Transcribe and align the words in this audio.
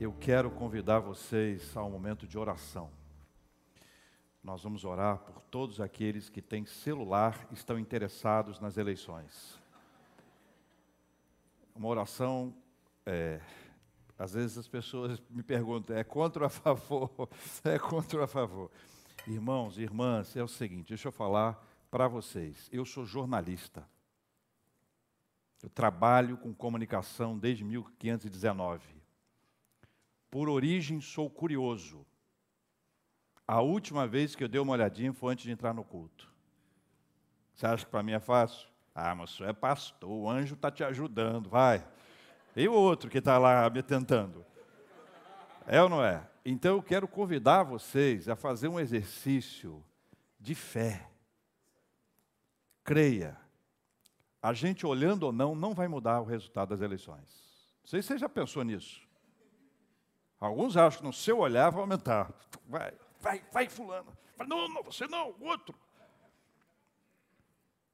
eu 0.00 0.12
quero 0.12 0.48
convidar 0.48 1.00
vocês 1.00 1.76
a 1.76 1.82
um 1.82 1.90
momento 1.90 2.24
de 2.26 2.38
oração. 2.38 2.88
Nós 4.42 4.62
vamos 4.62 4.84
orar 4.84 5.18
por 5.18 5.40
todos 5.42 5.80
aqueles 5.80 6.28
que 6.28 6.40
têm 6.40 6.64
celular 6.64 7.48
e 7.50 7.54
estão 7.54 7.76
interessados 7.76 8.60
nas 8.60 8.76
eleições. 8.76 9.58
Uma 11.74 11.88
oração, 11.88 12.54
é, 13.04 13.40
às 14.16 14.34
vezes 14.34 14.56
as 14.56 14.68
pessoas 14.68 15.20
me 15.28 15.42
perguntam, 15.42 15.96
é 15.96 16.04
contra 16.04 16.44
ou 16.44 16.46
a 16.46 16.50
favor? 16.50 17.28
É 17.64 17.76
contra 17.76 18.18
ou 18.18 18.24
a 18.24 18.28
favor? 18.28 18.70
Irmãos 19.26 19.78
e 19.78 19.82
irmãs, 19.82 20.36
é 20.36 20.42
o 20.44 20.48
seguinte, 20.48 20.90
deixa 20.90 21.08
eu 21.08 21.12
falar 21.12 21.60
para 21.90 22.06
vocês. 22.06 22.68
Eu 22.72 22.84
sou 22.84 23.04
jornalista. 23.04 23.84
Eu 25.60 25.68
trabalho 25.68 26.36
com 26.36 26.54
comunicação 26.54 27.36
desde 27.36 27.64
1519. 27.64 28.97
Por 30.30 30.48
origem, 30.48 31.00
sou 31.00 31.30
curioso. 31.30 32.06
A 33.46 33.62
última 33.62 34.06
vez 34.06 34.36
que 34.36 34.44
eu 34.44 34.48
dei 34.48 34.60
uma 34.60 34.74
olhadinha 34.74 35.12
foi 35.12 35.32
antes 35.32 35.44
de 35.44 35.50
entrar 35.50 35.72
no 35.72 35.82
culto. 35.82 36.30
Você 37.54 37.66
acha 37.66 37.84
que 37.84 37.90
para 37.90 38.02
mim 38.02 38.12
é 38.12 38.20
fácil? 38.20 38.68
Ah, 38.94 39.14
mas 39.14 39.30
você 39.30 39.44
é 39.44 39.52
pastor, 39.52 40.10
o 40.10 40.28
anjo 40.28 40.54
está 40.54 40.70
te 40.70 40.84
ajudando, 40.84 41.48
vai. 41.48 41.86
E 42.54 42.68
o 42.68 42.72
outro 42.72 43.08
que 43.08 43.18
está 43.18 43.38
lá 43.38 43.70
me 43.70 43.82
tentando? 43.82 44.44
É 45.66 45.82
ou 45.82 45.88
não 45.88 46.04
é? 46.04 46.28
Então 46.44 46.76
eu 46.76 46.82
quero 46.82 47.08
convidar 47.08 47.62
vocês 47.62 48.28
a 48.28 48.36
fazer 48.36 48.68
um 48.68 48.78
exercício 48.78 49.84
de 50.38 50.54
fé. 50.54 51.08
Creia. 52.84 53.36
A 54.42 54.52
gente 54.52 54.86
olhando 54.86 55.24
ou 55.24 55.32
não, 55.32 55.54
não 55.54 55.74
vai 55.74 55.88
mudar 55.88 56.20
o 56.20 56.24
resultado 56.24 56.70
das 56.70 56.80
eleições. 56.80 57.28
Não 57.82 57.88
sei 57.88 58.02
se 58.02 58.08
você 58.08 58.18
já 58.18 58.28
pensou 58.28 58.62
nisso. 58.62 59.07
Alguns 60.40 60.76
acham 60.76 61.00
que 61.00 61.06
no 61.06 61.12
seu 61.12 61.38
olhar 61.38 61.70
vai 61.70 61.80
aumentar. 61.80 62.32
Vai, 62.66 62.92
vai, 63.20 63.42
vai, 63.52 63.68
fulano. 63.68 64.16
Não, 64.46 64.68
não, 64.68 64.82
você 64.82 65.06
não, 65.08 65.30
o 65.32 65.44
outro. 65.44 65.74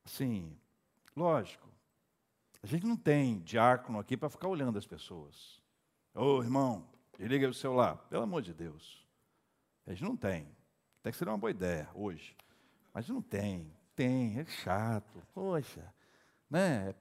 Sim, 0.05 0.54
lógico. 1.16 1.66
A 2.62 2.66
gente 2.66 2.86
não 2.86 2.96
tem 2.96 3.41
diácono 3.41 3.98
aqui 3.98 4.16
para 4.16 4.28
ficar 4.28 4.48
olhando 4.48 4.78
as 4.78 4.86
pessoas. 4.86 5.60
Ô 6.14 6.42
irmão, 6.42 6.86
liga 7.19 7.48
o 7.48 7.54
celular. 7.54 7.96
Pelo 8.08 8.22
amor 8.22 8.42
de 8.42 8.52
Deus. 8.52 9.06
A 9.86 9.91
gente 9.91 10.04
não 10.04 10.16
tem. 10.16 10.48
Até 11.00 11.10
que 11.10 11.16
seria 11.16 11.32
uma 11.32 11.38
boa 11.38 11.50
ideia 11.50 11.88
hoje. 11.94 12.36
Mas 12.92 13.08
não 13.08 13.20
tem. 13.20 13.70
Tem, 13.94 14.38
é 14.38 14.44
chato. 14.44 15.22
Poxa. 15.32 15.92
Né? 16.48 16.94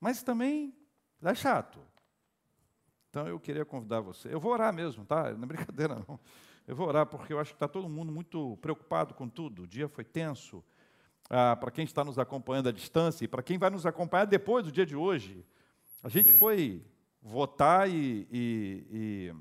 Mas 0.00 0.22
também 0.22 0.74
é 1.22 1.34
chato. 1.34 1.80
Então 3.16 3.26
eu 3.26 3.40
queria 3.40 3.64
convidar 3.64 4.02
você. 4.02 4.28
Eu 4.30 4.38
vou 4.38 4.52
orar 4.52 4.74
mesmo, 4.74 5.02
tá? 5.02 5.32
Não 5.32 5.44
é 5.44 5.46
brincadeira, 5.46 6.04
não. 6.06 6.20
Eu 6.68 6.76
vou 6.76 6.86
orar 6.86 7.06
porque 7.06 7.32
eu 7.32 7.40
acho 7.40 7.52
que 7.52 7.56
está 7.56 7.66
todo 7.66 7.88
mundo 7.88 8.12
muito 8.12 8.58
preocupado 8.58 9.14
com 9.14 9.26
tudo. 9.26 9.62
O 9.62 9.66
dia 9.66 9.88
foi 9.88 10.04
tenso. 10.04 10.62
Ah, 11.30 11.56
para 11.56 11.70
quem 11.70 11.86
está 11.86 12.04
nos 12.04 12.18
acompanhando 12.18 12.68
à 12.68 12.72
distância 12.72 13.24
e 13.24 13.28
para 13.28 13.42
quem 13.42 13.56
vai 13.56 13.70
nos 13.70 13.86
acompanhar 13.86 14.26
depois 14.26 14.66
do 14.66 14.70
dia 14.70 14.84
de 14.84 14.94
hoje, 14.94 15.46
a 16.02 16.10
gente 16.10 16.30
foi 16.30 16.84
votar 17.22 17.88
e, 17.88 18.28
e, 18.30 18.86
e 18.92 19.34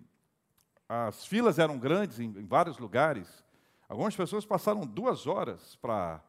as 0.87 1.25
filas 1.25 1.59
eram 1.59 1.77
grandes 1.77 2.17
em, 2.17 2.27
em 2.27 2.45
vários 2.45 2.77
lugares. 2.77 3.43
Algumas 3.89 4.15
pessoas 4.15 4.45
passaram 4.45 4.87
duas 4.87 5.27
horas 5.27 5.75
para 5.81 6.23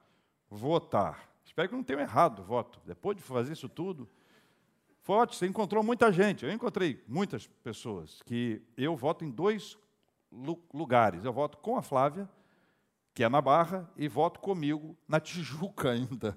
votar. 0.50 1.30
Espero 1.44 1.68
que 1.68 1.76
não 1.76 1.84
tenham 1.84 2.00
errado 2.00 2.40
o 2.40 2.44
voto. 2.44 2.80
Depois 2.84 3.16
de 3.16 3.22
fazer 3.22 3.52
isso 3.52 3.68
tudo, 3.68 4.08
Forte, 5.06 5.36
você 5.36 5.46
encontrou 5.46 5.84
muita 5.84 6.10
gente. 6.10 6.44
Eu 6.44 6.50
encontrei 6.50 7.00
muitas 7.06 7.46
pessoas 7.46 8.20
que 8.26 8.60
eu 8.76 8.96
voto 8.96 9.24
em 9.24 9.30
dois 9.30 9.78
lugares. 10.74 11.24
Eu 11.24 11.32
voto 11.32 11.58
com 11.58 11.76
a 11.76 11.82
Flávia, 11.82 12.28
que 13.14 13.22
é 13.22 13.28
na 13.28 13.40
Barra, 13.40 13.88
e 13.96 14.08
voto 14.08 14.40
comigo 14.40 14.98
na 15.06 15.20
Tijuca 15.22 15.92
ainda. 15.92 16.36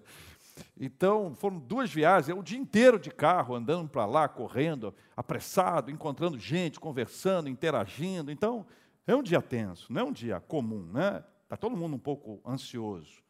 Então, 0.80 1.34
foram 1.34 1.58
duas 1.58 1.92
viagens, 1.92 2.38
o 2.38 2.44
dia 2.44 2.60
inteiro 2.60 3.00
de 3.00 3.10
carro, 3.10 3.56
andando 3.56 3.90
para 3.90 4.06
lá, 4.06 4.28
correndo, 4.28 4.94
apressado, 5.18 5.90
encontrando 5.90 6.38
gente, 6.38 6.80
conversando, 6.80 7.50
interagindo. 7.50 8.32
Então, 8.32 8.68
é 9.08 9.16
um 9.16 9.24
dia 9.24 9.42
tenso, 9.42 9.92
não 9.92 10.02
é 10.02 10.04
um 10.04 10.14
dia 10.14 10.40
comum, 10.42 10.84
né? 10.94 11.24
Está 11.42 11.58
todo 11.58 11.76
mundo 11.76 11.96
um 11.96 12.00
pouco 12.00 12.40
ansioso. 12.48 13.24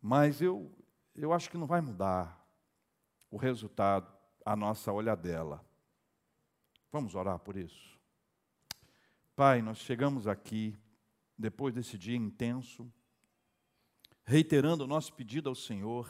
Mas 0.00 0.40
eu, 0.40 0.70
eu 1.16 1.32
acho 1.32 1.50
que 1.50 1.58
não 1.58 1.66
vai 1.66 1.80
mudar 1.80 2.46
o 3.28 3.36
resultado 3.36 4.15
a 4.46 4.54
nossa 4.54 4.92
olhadela. 4.92 5.60
Vamos 6.92 7.16
orar 7.16 7.36
por 7.40 7.56
isso? 7.56 7.98
Pai, 9.34 9.60
nós 9.60 9.78
chegamos 9.78 10.28
aqui, 10.28 10.78
depois 11.36 11.74
desse 11.74 11.98
dia 11.98 12.16
intenso, 12.16 12.90
reiterando 14.24 14.84
o 14.84 14.86
nosso 14.86 15.12
pedido 15.12 15.48
ao 15.48 15.54
Senhor, 15.56 16.08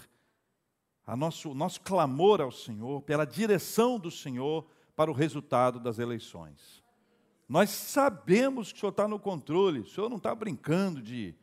a 1.06 1.16
nosso, 1.16 1.54
nosso 1.54 1.80
clamor 1.80 2.42
ao 2.42 2.52
Senhor, 2.52 3.00
pela 3.02 3.24
direção 3.24 3.98
do 3.98 4.10
Senhor 4.10 4.68
para 4.94 5.10
o 5.10 5.14
resultado 5.14 5.80
das 5.80 5.98
eleições. 5.98 6.84
Nós 7.48 7.70
sabemos 7.70 8.70
que 8.70 8.76
o 8.76 8.80
Senhor 8.80 8.90
está 8.90 9.08
no 9.08 9.18
controle, 9.18 9.80
o 9.80 9.86
Senhor 9.86 10.10
não 10.10 10.18
está 10.18 10.34
brincando 10.34 11.00
de 11.00 11.34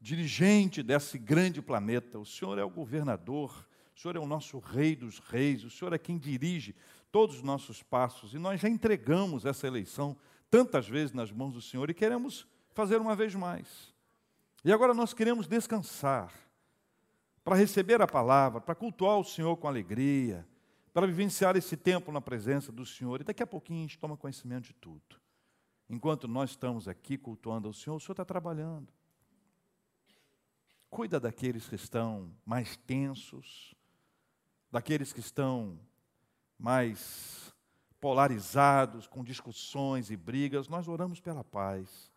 dirigente 0.00 0.82
desse 0.82 1.18
grande 1.18 1.60
planeta, 1.60 2.18
o 2.18 2.24
Senhor 2.24 2.58
é 2.58 2.64
o 2.64 2.70
governador, 2.70 3.66
o 3.96 4.00
Senhor 4.00 4.14
é 4.14 4.18
o 4.18 4.26
nosso 4.26 4.58
Rei 4.58 4.94
dos 4.94 5.18
Reis, 5.18 5.64
o 5.64 5.70
Senhor 5.70 5.92
é 5.94 5.98
quem 5.98 6.18
dirige 6.18 6.76
todos 7.10 7.36
os 7.36 7.42
nossos 7.42 7.82
passos, 7.82 8.34
e 8.34 8.38
nós 8.38 8.60
já 8.60 8.68
entregamos 8.68 9.46
essa 9.46 9.66
eleição 9.66 10.14
tantas 10.50 10.86
vezes 10.86 11.14
nas 11.14 11.32
mãos 11.32 11.54
do 11.54 11.62
Senhor 11.62 11.88
e 11.88 11.94
queremos 11.94 12.46
fazer 12.74 13.00
uma 13.00 13.16
vez 13.16 13.34
mais. 13.34 13.94
E 14.62 14.70
agora 14.70 14.92
nós 14.92 15.14
queremos 15.14 15.48
descansar, 15.48 16.30
para 17.42 17.56
receber 17.56 18.02
a 18.02 18.06
palavra, 18.06 18.60
para 18.60 18.74
cultuar 18.74 19.18
o 19.18 19.24
Senhor 19.24 19.56
com 19.56 19.66
alegria, 19.66 20.46
para 20.92 21.06
vivenciar 21.06 21.56
esse 21.56 21.76
tempo 21.76 22.12
na 22.12 22.20
presença 22.20 22.70
do 22.70 22.84
Senhor, 22.84 23.22
e 23.22 23.24
daqui 23.24 23.42
a 23.42 23.46
pouquinho 23.46 23.78
a 23.78 23.82
gente 23.82 23.98
toma 23.98 24.16
conhecimento 24.16 24.66
de 24.66 24.74
tudo. 24.74 25.16
Enquanto 25.88 26.28
nós 26.28 26.50
estamos 26.50 26.86
aqui 26.86 27.16
cultuando 27.16 27.68
ao 27.68 27.72
Senhor, 27.72 27.96
o 27.96 28.00
Senhor 28.00 28.12
está 28.12 28.24
trabalhando. 28.26 28.92
Cuida 30.90 31.18
daqueles 31.18 31.68
que 31.68 31.76
estão 31.76 32.30
mais 32.44 32.76
tensos, 32.76 33.75
daqueles 34.76 35.10
que 35.10 35.20
estão 35.20 35.80
mais 36.58 37.50
polarizados, 37.98 39.06
com 39.06 39.24
discussões 39.24 40.10
e 40.10 40.16
brigas, 40.18 40.68
nós 40.68 40.86
oramos 40.86 41.18
pela 41.18 41.42
paz. 41.42 42.12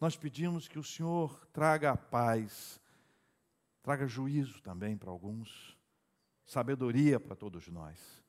Nós 0.00 0.16
pedimos 0.16 0.66
que 0.66 0.78
o 0.78 0.82
Senhor 0.82 1.46
traga 1.52 1.90
a 1.90 1.96
paz, 1.96 2.80
traga 3.82 4.06
juízo 4.06 4.62
também 4.62 4.96
para 4.96 5.10
alguns, 5.10 5.76
sabedoria 6.46 7.20
para 7.20 7.36
todos 7.36 7.68
nós. 7.68 8.24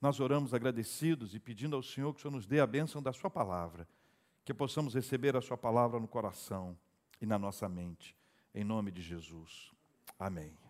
Nós 0.00 0.18
oramos 0.18 0.52
agradecidos 0.52 1.36
e 1.36 1.38
pedindo 1.38 1.76
ao 1.76 1.84
Senhor 1.84 2.12
que 2.12 2.18
o 2.18 2.22
Senhor 2.22 2.34
nos 2.34 2.48
dê 2.48 2.58
a 2.58 2.66
bênção 2.66 3.00
da 3.00 3.12
Sua 3.12 3.30
palavra, 3.30 3.86
que 4.44 4.52
possamos 4.52 4.92
receber 4.92 5.36
a 5.36 5.40
Sua 5.40 5.56
palavra 5.56 6.00
no 6.00 6.08
coração 6.08 6.76
e 7.20 7.26
na 7.26 7.38
nossa 7.38 7.68
mente, 7.68 8.16
em 8.52 8.64
nome 8.64 8.90
de 8.90 9.02
Jesus. 9.02 9.70
Amém. 10.18 10.67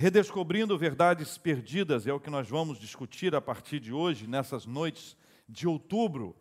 Redescobrindo 0.00 0.78
verdades 0.78 1.36
perdidas 1.36 2.06
é 2.06 2.12
o 2.14 2.18
que 2.18 2.30
nós 2.30 2.48
vamos 2.48 2.78
discutir 2.78 3.34
a 3.34 3.40
partir 3.40 3.78
de 3.78 3.92
hoje, 3.92 4.26
nessas 4.26 4.64
noites 4.64 5.14
de 5.46 5.68
outubro. 5.68 6.34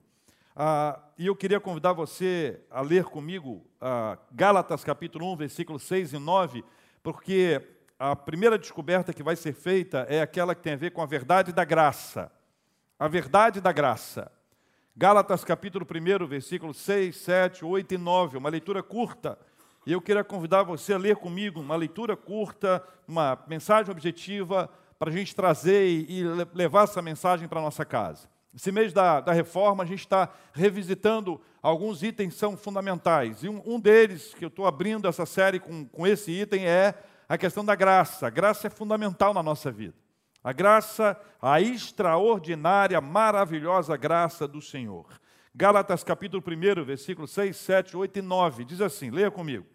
Ah, 0.55 0.97
e 1.17 1.25
eu 1.25 1.35
queria 1.35 1.59
convidar 1.59 1.91
você 1.91 2.61
a 2.71 2.79
ler 2.79 3.03
comigo 3.03 3.67
ah, 3.81 4.17
Gálatas 4.31 4.85
capítulo 4.85 5.29
1, 5.33 5.35
versículos 5.35 5.83
6 5.83 6.13
e 6.13 6.17
9, 6.17 6.63
porque 7.03 7.61
a 7.99 8.15
primeira 8.15 8.57
descoberta 8.57 9.11
que 9.11 9.21
vai 9.21 9.35
ser 9.35 9.51
feita 9.51 10.05
é 10.07 10.21
aquela 10.21 10.55
que 10.55 10.61
tem 10.61 10.71
a 10.71 10.77
ver 10.77 10.91
com 10.91 11.01
a 11.01 11.05
verdade 11.05 11.51
da 11.51 11.65
graça. 11.65 12.31
A 12.97 13.09
verdade 13.09 13.59
da 13.59 13.73
graça. 13.73 14.31
Gálatas 14.95 15.43
capítulo 15.43 15.85
1, 15.85 16.27
versículos 16.27 16.77
6, 16.77 17.13
7, 17.13 17.65
8 17.65 17.93
e 17.93 17.97
9, 17.97 18.37
uma 18.37 18.47
leitura 18.47 18.81
curta 18.81 19.37
e 19.85 19.91
eu 19.91 20.01
queria 20.01 20.23
convidar 20.23 20.63
você 20.63 20.93
a 20.93 20.97
ler 20.97 21.15
comigo 21.15 21.59
uma 21.59 21.75
leitura 21.75 22.15
curta, 22.15 22.83
uma 23.07 23.37
mensagem 23.47 23.91
objetiva, 23.91 24.69
para 24.97 25.09
a 25.09 25.13
gente 25.13 25.33
trazer 25.33 25.87
e 25.87 26.23
levar 26.53 26.83
essa 26.83 27.01
mensagem 27.01 27.47
para 27.47 27.59
a 27.59 27.63
nossa 27.63 27.85
casa. 27.85 28.27
Esse 28.53 28.71
mês 28.71 28.91
da, 28.91 29.21
da 29.21 29.31
reforma, 29.31 29.83
a 29.83 29.85
gente 29.85 29.99
está 29.99 30.29
revisitando 30.51 31.39
alguns 31.61 32.03
itens 32.03 32.33
que 32.33 32.39
são 32.39 32.57
fundamentais. 32.57 33.43
E 33.43 33.49
um, 33.49 33.61
um 33.65 33.79
deles, 33.79 34.33
que 34.33 34.43
eu 34.43 34.49
estou 34.49 34.65
abrindo 34.65 35.07
essa 35.07 35.25
série 35.25 35.59
com, 35.59 35.85
com 35.85 36.05
esse 36.05 36.31
item, 36.31 36.65
é 36.65 36.93
a 37.27 37.37
questão 37.37 37.63
da 37.63 37.75
graça. 37.75 38.27
A 38.27 38.29
graça 38.29 38.67
é 38.67 38.69
fundamental 38.69 39.33
na 39.33 39.43
nossa 39.43 39.71
vida. 39.71 39.93
A 40.43 40.51
graça, 40.51 41.19
a 41.41 41.61
extraordinária, 41.61 42.99
maravilhosa 42.99 43.95
graça 43.95 44.47
do 44.47 44.61
Senhor. 44.61 45.05
Gálatas 45.59 46.05
capítulo 46.05 46.41
1, 46.41 46.85
versículos 46.85 47.31
6, 47.31 47.57
7, 47.57 47.97
8 47.97 48.19
e 48.19 48.21
9, 48.21 48.63
diz 48.63 48.79
assim, 48.79 49.09
leia 49.09 49.29
comigo. 49.29 49.65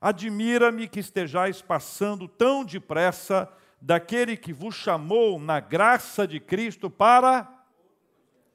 Admira-me 0.00 0.86
que 0.86 1.00
estejais 1.00 1.60
passando 1.60 2.28
tão 2.28 2.64
depressa 2.64 3.52
daquele 3.80 4.36
que 4.36 4.52
vos 4.52 4.76
chamou 4.76 5.40
na 5.40 5.58
graça 5.58 6.24
de 6.24 6.38
Cristo 6.38 6.88
para 6.88 7.52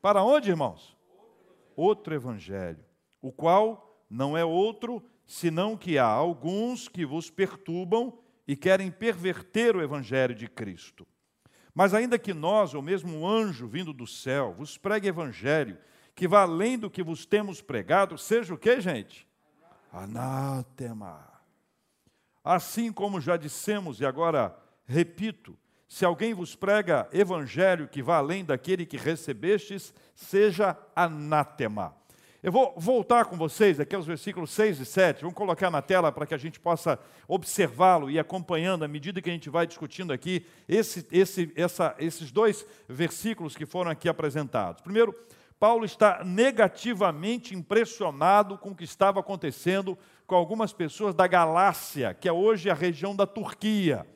Para 0.02 0.24
onde, 0.24 0.52
irmãos? 0.52 0.96
Outro 1.76 2.16
evangelho, 2.16 2.86
o 3.22 3.30
qual 3.30 4.02
não 4.10 4.38
é 4.38 4.46
outro 4.46 5.04
senão 5.28 5.76
que 5.76 5.98
há 5.98 6.06
alguns 6.06 6.88
que 6.88 7.06
vos 7.06 7.30
perturbam 7.30 8.18
e 8.48 8.56
querem 8.56 8.90
perverter 8.90 9.76
o 9.76 9.82
evangelho 9.82 10.34
de 10.34 10.48
Cristo. 10.48 11.06
Mas 11.76 11.94
ainda 11.94 12.18
que 12.18 12.34
nós, 12.34 12.74
ou 12.74 12.82
mesmo 12.82 13.14
um 13.14 13.28
anjo 13.28 13.68
vindo 13.68 13.92
do 13.92 14.08
céu, 14.08 14.54
vos 14.58 14.78
pregue 14.78 15.10
evangelho 15.10 15.78
que 16.20 16.28
vá 16.28 16.42
além 16.42 16.78
do 16.78 16.90
que 16.90 17.02
vos 17.02 17.26
temos 17.26 17.62
pregado, 17.62 18.18
seja 18.18 18.54
o 18.54 18.58
que, 18.58 18.82
gente? 18.82 19.26
Anátema. 19.90 21.26
Assim 22.44 22.92
como 22.92 23.22
já 23.22 23.38
dissemos 23.38 24.02
e 24.02 24.06
agora 24.06 24.54
repito, 24.86 25.58
se 25.88 26.04
alguém 26.04 26.34
vos 26.34 26.58
prega 26.58 27.08
evangelho 27.14 27.88
que 27.88 28.04
vá 28.04 28.18
além 28.18 28.44
daquele 28.44 28.86
que 28.86 28.98
recebestes, 28.98 29.94
seja 30.14 30.78
anátema. 30.94 31.96
Eu 32.44 32.52
vou 32.52 32.74
voltar 32.76 33.24
com 33.24 33.38
vocês 33.38 33.80
aqui 33.80 33.96
aos 33.96 34.06
versículos 34.06 34.52
6 34.52 34.82
e 34.82 34.86
7. 34.86 35.22
Vamos 35.22 35.38
colocar 35.38 35.72
na 35.72 35.82
tela 35.82 36.12
para 36.12 36.26
que 36.26 36.34
a 36.34 36.38
gente 36.38 36.60
possa 36.60 37.00
observá-lo 37.30 38.12
e 38.12 38.20
acompanhando 38.20 38.84
à 38.84 38.90
medida 38.90 39.22
que 39.22 39.30
a 39.30 39.34
gente 39.34 39.50
vai 39.50 39.66
discutindo 39.66 40.12
aqui 40.12 40.46
esse, 40.68 41.08
esse, 41.14 41.50
essa, 41.56 41.96
esses 41.98 42.30
dois 42.30 42.66
versículos 42.90 43.56
que 43.56 43.66
foram 43.66 43.90
aqui 43.90 44.10
apresentados. 44.10 44.82
Primeiro, 44.82 45.16
Paulo 45.60 45.84
está 45.84 46.24
negativamente 46.24 47.54
impressionado 47.54 48.58
com 48.58 48.70
o 48.70 48.76
que 48.76 48.86
estava 48.86 49.20
acontecendo 49.20 49.98
com 50.26 50.36
algumas 50.36 50.72
pessoas 50.72 51.14
da 51.14 51.28
Galácia, 51.28 52.14
que 52.14 52.30
é 52.30 52.32
hoje 52.32 52.70
a 52.70 52.74
região 52.74 53.14
da 53.14 53.28
Turquia. 53.28 54.08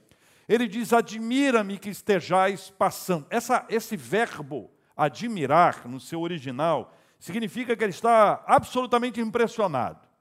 Ele 0.47 0.67
diz: 0.67 0.93
Admira-me 0.93 1.77
que 1.77 1.89
estejais 1.89 2.69
passando. 2.69 3.25
Essa, 3.29 3.65
esse 3.67 3.97
verbo, 3.97 4.71
admirar, 4.95 5.87
no 5.87 5.99
seu 5.99 6.21
original, 6.21 6.93
significa 7.19 7.75
que 7.75 7.83
ele 7.83 7.91
está 7.91 8.41
absolutamente 8.47 9.19
impressionado. 9.19 10.12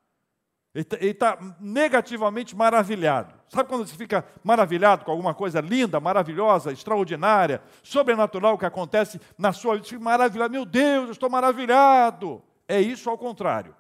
Ele 0.74 0.86
está 1.10 1.36
tá 1.36 1.56
negativamente 1.60 2.56
maravilhado. 2.56 3.34
Sabe 3.48 3.68
quando 3.68 3.86
você 3.86 3.94
fica 3.94 4.24
maravilhado 4.42 5.04
com 5.04 5.10
alguma 5.10 5.34
coisa 5.34 5.60
linda, 5.60 6.00
maravilhosa, 6.00 6.72
extraordinária, 6.72 7.62
sobrenatural 7.82 8.56
que 8.56 8.64
acontece 8.64 9.20
na 9.36 9.52
sua 9.52 9.74
vida? 9.74 9.84
Você 9.84 9.90
fica 9.90 10.04
maravilhado. 10.04 10.50
Meu 10.50 10.64
Deus, 10.64 11.06
eu 11.06 11.12
estou 11.12 11.28
maravilhado. 11.28 12.42
É 12.66 12.80
isso 12.80 13.10
ao 13.10 13.18
contrário. 13.18 13.76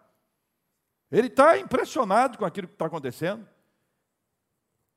Ele 1.10 1.28
está 1.28 1.58
impressionado 1.58 2.36
com 2.36 2.44
aquilo 2.44 2.68
que 2.68 2.74
está 2.74 2.86
acontecendo. 2.86 3.48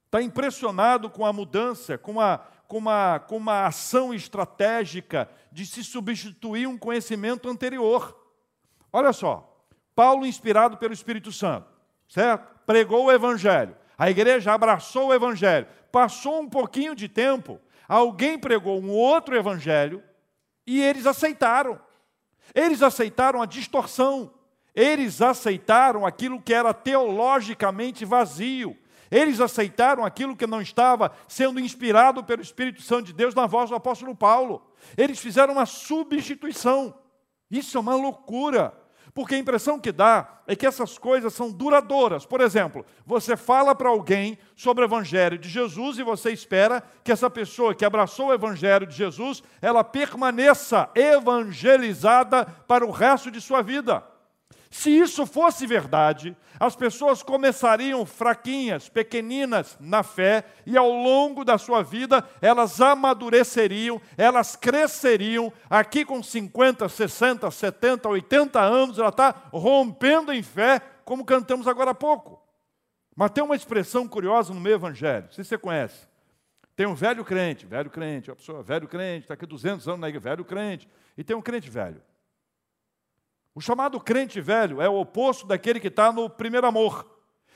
Está 0.06 0.22
impressionado 0.22 1.10
com 1.10 1.26
a 1.26 1.32
mudança, 1.32 1.98
com 1.98 2.14
uma, 2.14 2.38
com, 2.68 2.78
uma, 2.78 3.20
com 3.20 3.38
uma 3.38 3.66
ação 3.68 4.14
estratégica 4.14 5.30
de 5.50 5.66
se 5.66 5.84
substituir 5.84 6.68
um 6.68 6.78
conhecimento 6.78 7.50
anterior. 7.50 8.18
Olha 8.92 9.14
só, 9.14 9.66
Paulo, 9.94 10.26
inspirado 10.26 10.78
pelo 10.78 10.94
Espírito 10.94 11.32
Santo, 11.32 11.75
certo? 12.08 12.48
Pregou 12.66 13.06
o 13.06 13.12
Evangelho. 13.12 13.76
A 13.98 14.10
igreja 14.10 14.54
abraçou 14.54 15.08
o 15.08 15.14
Evangelho. 15.14 15.68
Passou 15.92 16.42
um 16.42 16.50
pouquinho 16.50 16.94
de 16.94 17.08
tempo, 17.08 17.60
alguém 17.88 18.38
pregou 18.38 18.82
um 18.82 18.90
outro 18.90 19.36
Evangelho 19.36 20.04
e 20.68 20.82
eles 20.82 21.06
aceitaram. 21.06 21.80
Eles 22.54 22.82
aceitaram 22.82 23.42
a 23.42 23.46
distorção. 23.46 24.34
Eles 24.74 25.22
aceitaram 25.22 26.06
aquilo 26.06 26.42
que 26.42 26.54
era 26.54 26.74
teologicamente 26.74 28.04
vazio. 28.04 28.78
Eles 29.10 29.40
aceitaram 29.40 30.04
aquilo 30.04 30.36
que 30.36 30.46
não 30.46 30.62
estava 30.62 31.12
sendo 31.28 31.60
inspirado 31.60 32.24
pelo 32.24 32.42
Espírito 32.42 32.82
Santo 32.82 33.06
de 33.06 33.14
Deus 33.14 33.34
na 33.34 33.46
voz 33.46 33.70
do 33.70 33.76
apóstolo 33.76 34.16
Paulo. 34.16 34.70
Eles 34.98 35.20
fizeram 35.20 35.54
uma 35.54 35.66
substituição. 35.66 36.94
Isso 37.50 37.78
é 37.78 37.80
uma 37.80 37.96
loucura. 37.96 38.74
Porque 39.16 39.34
a 39.34 39.38
impressão 39.38 39.80
que 39.80 39.94
dá 39.94 40.28
é 40.46 40.58
que 40.58 40.68
essas 40.68 40.98
coisas 40.98 41.34
são 41.34 41.50
duradouras. 41.50 42.26
Por 42.26 42.42
exemplo, 42.42 42.86
você 43.06 43.38
fala 43.38 43.74
para 43.74 43.88
alguém 43.88 44.38
sobre 44.58 44.84
o 44.84 44.88
Evangelho 44.88 45.38
de 45.38 45.48
Jesus 45.48 45.98
e 45.98 46.04
você 46.04 46.32
espera 46.32 46.84
que 47.02 47.14
essa 47.14 47.30
pessoa 47.30 47.74
que 47.74 47.86
abraçou 47.86 48.28
o 48.28 48.34
Evangelho 48.34 48.86
de 48.86 48.94
Jesus, 48.94 49.42
ela 49.62 49.86
permaneça 49.86 50.90
evangelizada 50.94 52.46
para 52.68 52.86
o 52.86 52.92
resto 52.92 53.32
de 53.32 53.40
sua 53.40 53.62
vida. 53.62 54.04
Se 54.78 54.90
isso 54.90 55.26
fosse 55.26 55.66
verdade, 55.66 56.36
as 56.60 56.76
pessoas 56.76 57.24
começariam 57.24 58.06
fraquinhas, 58.06 58.90
pequeninas 58.90 59.78
na 59.80 60.04
fé, 60.04 60.44
e 60.66 60.76
ao 60.76 60.92
longo 60.92 61.46
da 61.46 61.58
sua 61.58 61.82
vida 61.82 62.28
elas 62.42 62.82
amadureceriam, 62.82 64.02
elas 64.18 64.58
cresceriam. 64.58 65.52
Aqui 65.70 66.04
com 66.04 66.22
50, 66.22 66.90
60, 66.90 67.50
70, 67.50 68.10
80 68.10 68.60
anos, 68.60 69.00
ela 69.00 69.08
está 69.08 69.44
rompendo 69.50 70.34
em 70.34 70.44
fé, 70.44 70.82
como 71.06 71.24
cantamos 71.24 71.70
agora 71.70 71.92
há 71.92 71.96
pouco. 71.96 72.46
Mas 73.16 73.32
tem 73.32 73.46
uma 73.46 73.56
expressão 73.56 74.06
curiosa 74.06 74.54
no 74.54 74.60
meio 74.60 74.76
evangélico, 74.76 75.34
se 75.34 75.44
você 75.44 75.58
conhece. 75.58 76.06
Tem 76.76 76.86
um 76.86 76.94
velho 76.94 77.24
crente, 77.24 77.66
velho 77.66 77.90
crente, 77.90 78.30
uma 78.30 78.36
pessoa, 78.36 78.62
velho 78.62 78.90
crente, 78.90 79.22
está 79.22 79.36
aqui 79.36 79.46
200 79.46 79.88
anos 79.88 80.02
na 80.02 80.10
igreja, 80.10 80.30
velho 80.32 80.44
crente, 80.44 80.90
e 81.18 81.24
tem 81.24 81.34
um 81.34 81.42
crente 81.42 81.70
velho. 81.70 82.02
O 83.56 83.62
chamado 83.62 84.02
crente 84.02 84.42
velho 84.42 84.82
é 84.82 84.90
o 84.90 85.00
oposto 85.00 85.48
daquele 85.48 85.80
que 85.80 85.88
está 85.88 86.12
no 86.12 86.30
primeiro 86.30 86.68
amor. 86.68 87.10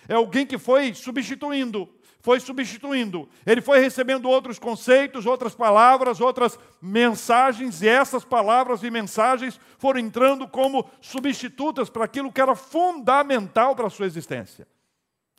É 0.08 0.14
alguém 0.16 0.48
que 0.48 0.58
foi 0.58 0.94
substituindo, 0.94 1.90
foi 2.22 2.40
substituindo. 2.40 3.28
Ele 3.46 3.62
foi 3.62 3.80
recebendo 3.80 4.30
outros 4.30 4.58
conceitos, 4.58 5.26
outras 5.26 5.54
palavras, 5.54 6.22
outras 6.22 6.58
mensagens, 6.82 7.82
e 7.82 7.88
essas 7.90 8.24
palavras 8.24 8.82
e 8.82 8.90
mensagens 8.90 9.60
foram 9.78 10.00
entrando 10.00 10.48
como 10.48 10.90
substitutas 11.02 11.90
para 11.90 12.06
aquilo 12.06 12.32
que 12.32 12.40
era 12.40 12.56
fundamental 12.56 13.76
para 13.76 13.88
a 13.88 13.90
sua 13.90 14.06
existência. 14.06 14.66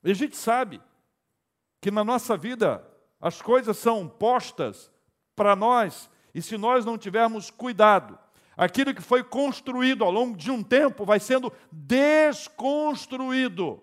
E 0.04 0.10
a 0.10 0.14
gente 0.14 0.36
sabe 0.36 0.78
que 1.80 1.90
na 1.90 2.04
nossa 2.04 2.36
vida 2.36 2.86
as 3.18 3.40
coisas 3.40 3.78
são 3.78 4.06
postas 4.06 4.90
para 5.34 5.56
nós, 5.56 6.10
e 6.34 6.42
se 6.42 6.58
nós 6.58 6.84
não 6.84 6.98
tivermos 6.98 7.50
cuidado, 7.50 8.18
aquilo 8.60 8.94
que 8.94 9.00
foi 9.00 9.24
construído 9.24 10.04
ao 10.04 10.10
longo 10.10 10.36
de 10.36 10.50
um 10.50 10.62
tempo 10.62 11.06
vai 11.06 11.18
sendo 11.18 11.50
desconstruído. 11.72 13.82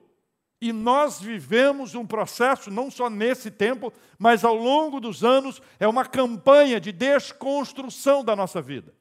E 0.62 0.72
nós 0.72 1.20
vivemos 1.20 1.96
um 1.96 2.06
processo, 2.06 2.70
não 2.70 2.92
só 2.92 3.10
nesse 3.10 3.50
tempo, 3.50 3.92
mas 4.20 4.46
ao 4.46 4.54
longo 4.54 5.00
dos 5.00 5.24
anos, 5.24 5.60
é 5.80 5.88
uma 5.88 6.06
campanha 6.06 6.80
de 6.80 6.92
desconstrução 6.92 8.24
da 8.24 8.36
nossa 8.36 8.62
vida. 8.62 8.94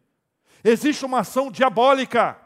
Existe 0.65 1.05
uma 1.05 1.21
ação 1.21 1.51
diabólica, 1.51 2.41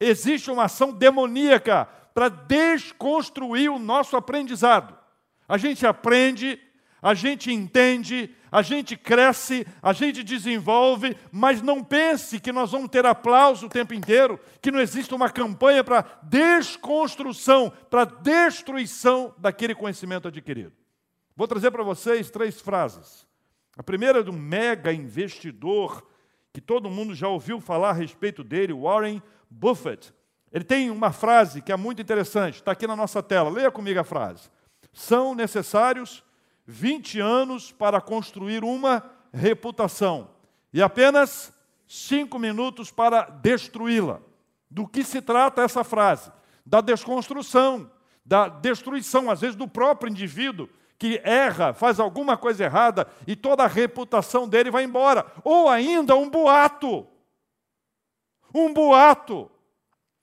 existe 0.00 0.50
uma 0.50 0.64
ação 0.64 0.92
demoníaca 0.92 1.84
para 2.14 2.30
desconstruir 2.30 3.70
o 3.70 3.78
nosso 3.78 4.16
aprendizado. 4.16 4.98
A 5.46 5.58
gente 5.58 5.86
aprende, 5.86 6.58
a 7.02 7.14
gente 7.14 7.52
entende, 7.52 8.34
a 8.52 8.62
gente 8.62 8.96
cresce, 8.96 9.66
a 9.82 9.92
gente 9.92 10.22
desenvolve, 10.22 11.16
mas 11.32 11.62
não 11.62 11.82
pense 11.82 12.38
que 12.38 12.52
nós 12.52 12.72
vamos 12.72 12.90
ter 12.90 13.06
aplauso 13.06 13.66
o 13.66 13.70
tempo 13.70 13.94
inteiro, 13.94 14.38
que 14.60 14.70
não 14.70 14.80
existe 14.80 15.14
uma 15.14 15.30
campanha 15.30 15.82
para 15.82 16.04
desconstrução, 16.22 17.72
para 17.88 18.04
destruição 18.04 19.34
daquele 19.38 19.74
conhecimento 19.74 20.28
adquirido. 20.28 20.72
Vou 21.34 21.48
trazer 21.48 21.70
para 21.70 21.82
vocês 21.82 22.30
três 22.30 22.60
frases. 22.60 23.26
A 23.76 23.82
primeira 23.82 24.18
é 24.18 24.22
do 24.22 24.32
mega 24.32 24.92
investidor, 24.92 26.06
que 26.52 26.60
todo 26.60 26.90
mundo 26.90 27.14
já 27.14 27.28
ouviu 27.28 27.60
falar 27.60 27.90
a 27.90 27.94
respeito 27.94 28.44
dele, 28.44 28.74
Warren 28.74 29.22
Buffett. 29.48 30.12
Ele 30.52 30.64
tem 30.64 30.90
uma 30.90 31.12
frase 31.12 31.62
que 31.62 31.72
é 31.72 31.76
muito 31.76 32.02
interessante, 32.02 32.56
está 32.56 32.72
aqui 32.72 32.86
na 32.86 32.96
nossa 32.96 33.22
tela. 33.22 33.48
Leia 33.48 33.70
comigo 33.70 34.00
a 34.00 34.04
frase. 34.04 34.50
São 34.92 35.34
necessários 35.34 36.24
20 36.70 37.18
anos 37.20 37.72
para 37.72 38.00
construir 38.00 38.62
uma 38.62 39.02
reputação 39.32 40.30
e 40.72 40.80
apenas 40.80 41.52
cinco 41.86 42.38
minutos 42.38 42.90
para 42.90 43.22
destruí-la. 43.22 44.20
Do 44.70 44.86
que 44.86 45.02
se 45.02 45.20
trata 45.20 45.62
essa 45.62 45.82
frase? 45.82 46.30
Da 46.64 46.80
desconstrução, 46.80 47.90
da 48.24 48.48
destruição, 48.48 49.28
às 49.28 49.40
vezes, 49.40 49.56
do 49.56 49.66
próprio 49.66 50.10
indivíduo 50.10 50.68
que 50.96 51.20
erra, 51.24 51.72
faz 51.72 51.98
alguma 51.98 52.36
coisa 52.36 52.64
errada 52.64 53.08
e 53.26 53.34
toda 53.34 53.64
a 53.64 53.68
reputação 53.68 54.48
dele 54.48 54.70
vai 54.70 54.84
embora. 54.84 55.26
Ou 55.42 55.68
ainda 55.68 56.14
um 56.14 56.30
boato. 56.30 57.06
Um 58.54 58.72
boato. 58.72 59.50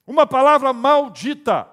Uma 0.06 0.26
palavra 0.26 0.72
maldita. 0.72 1.68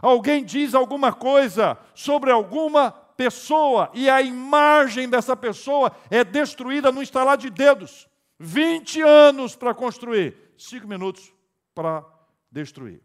Alguém 0.00 0.44
diz 0.44 0.74
alguma 0.74 1.12
coisa 1.12 1.76
sobre 1.94 2.30
alguma 2.30 2.94
pessoa 3.18 3.90
e 3.94 4.08
a 4.08 4.22
imagem 4.22 5.08
dessa 5.08 5.36
pessoa 5.36 5.90
é 6.08 6.22
destruída 6.22 6.92
no 6.92 7.02
instalar 7.02 7.36
de 7.36 7.50
dedos. 7.50 8.08
20 8.38 9.02
anos 9.02 9.56
para 9.56 9.74
construir, 9.74 10.36
5 10.56 10.86
minutos 10.86 11.34
para 11.74 12.04
destruir. 12.48 13.02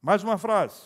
Mais 0.00 0.22
uma 0.22 0.38
frase. 0.38 0.82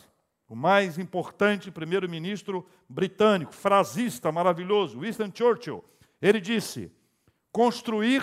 O 0.49 0.57
mais 0.57 0.99
importante 0.99 1.71
primeiro-ministro 1.71 2.67
britânico, 2.89 3.53
frasista 3.53 4.33
maravilhoso, 4.33 5.01
Winston 5.01 5.31
Churchill, 5.35 5.85
ele 6.23 6.41
disse: 6.41 6.91
construir 7.53 8.23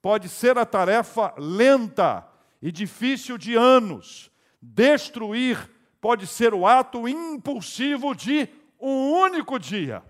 pode 0.00 0.28
ser 0.28 0.56
a 0.56 0.64
tarefa 0.64 1.34
lenta 1.36 2.26
e 2.62 2.70
difícil 2.70 3.36
de 3.38 3.56
anos. 3.56 4.30
Destruir 4.62 5.68
pode 6.00 6.26
ser 6.28 6.54
o 6.54 6.66
ato 6.66 7.08
impulsivo 7.08 8.14
de 8.14 8.48
um 8.88 9.12
único 9.12 9.58
dia. 9.58 10.02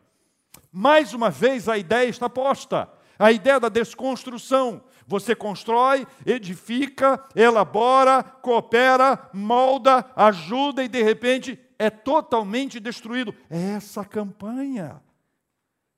Mais 0.73 1.14
uma 1.14 1.31
vez, 1.31 1.69
a 1.69 1.78
ideia 1.78 2.09
está 2.09 2.28
posta 2.28 2.88
a 3.19 3.33
ideia 3.33 3.61
da 3.61 3.69
desconstrução. 3.69 4.83
Você 5.07 5.35
constrói, 5.35 6.07
edifica, 6.25 7.23
elabora, 7.35 8.23
coopera, 8.23 9.28
molda, 9.33 10.04
ajuda 10.16 10.83
e 10.83 10.88
de 10.88 11.02
repente 11.02 11.59
é 11.78 11.90
totalmente 11.90 12.81
destruído. 12.81 13.35
É 13.50 13.75
essa 13.75 14.04
campanha. 14.04 15.02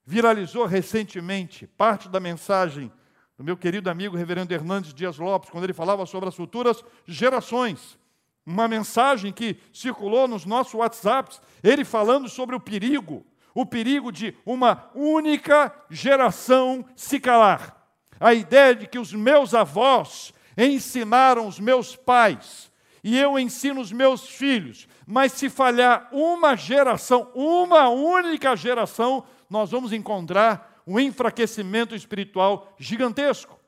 Viralizou 0.04 0.66
recentemente 0.66 1.66
parte 1.66 2.08
da 2.08 2.20
mensagem 2.20 2.92
do 3.36 3.44
meu 3.44 3.56
querido 3.56 3.90
amigo 3.90 4.16
reverendo 4.16 4.54
Hernandes 4.54 4.94
Dias 4.94 5.18
Lopes, 5.18 5.50
quando 5.50 5.64
ele 5.64 5.74
falava 5.74 6.06
sobre 6.06 6.28
as 6.28 6.34
futuras 6.34 6.82
gerações. 7.06 7.98
Uma 8.46 8.68
mensagem 8.68 9.32
que 9.32 9.58
circulou 9.72 10.28
nos 10.28 10.44
nossos 10.46 10.74
WhatsApps, 10.74 11.42
ele 11.62 11.84
falando 11.84 12.28
sobre 12.28 12.54
o 12.54 12.60
perigo 12.60 13.26
o 13.56 13.64
perigo 13.64 14.12
de 14.12 14.36
uma 14.44 14.90
única 14.94 15.74
geração 15.88 16.84
se 16.94 17.18
calar. 17.18 17.74
A 18.20 18.34
ideia 18.34 18.74
de 18.74 18.86
que 18.86 18.98
os 18.98 19.14
meus 19.14 19.54
avós 19.54 20.34
ensinaram 20.58 21.48
os 21.48 21.58
meus 21.58 21.96
pais 21.96 22.70
e 23.02 23.18
eu 23.18 23.38
ensino 23.38 23.80
os 23.80 23.90
meus 23.90 24.28
filhos, 24.28 24.86
mas 25.06 25.32
se 25.32 25.48
falhar 25.48 26.06
uma 26.12 26.54
geração, 26.54 27.30
uma 27.34 27.88
única 27.88 28.54
geração, 28.54 29.24
nós 29.48 29.70
vamos 29.70 29.90
encontrar 29.90 30.82
um 30.86 31.00
enfraquecimento 31.00 31.94
espiritual 31.94 32.74
gigantesco. 32.78 33.58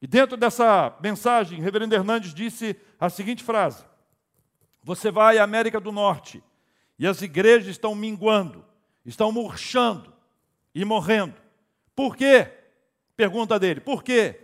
E 0.00 0.06
dentro 0.06 0.34
dessa 0.34 0.96
mensagem, 1.02 1.60
reverendo 1.60 1.94
Hernandes 1.94 2.32
disse 2.32 2.74
a 2.98 3.10
seguinte 3.10 3.44
frase: 3.44 3.84
Você 4.82 5.10
vai 5.10 5.38
à 5.38 5.44
América 5.44 5.80
do 5.80 5.92
Norte 5.92 6.42
e 6.98 7.06
as 7.06 7.22
igrejas 7.22 7.68
estão 7.68 7.94
minguando 7.94 8.64
estão 9.04 9.32
murchando 9.32 10.12
e 10.74 10.84
morrendo. 10.84 11.34
Por 11.94 12.16
quê? 12.16 12.50
Pergunta 13.16 13.58
dele: 13.58 13.80
por 13.80 14.02
quê? 14.02 14.40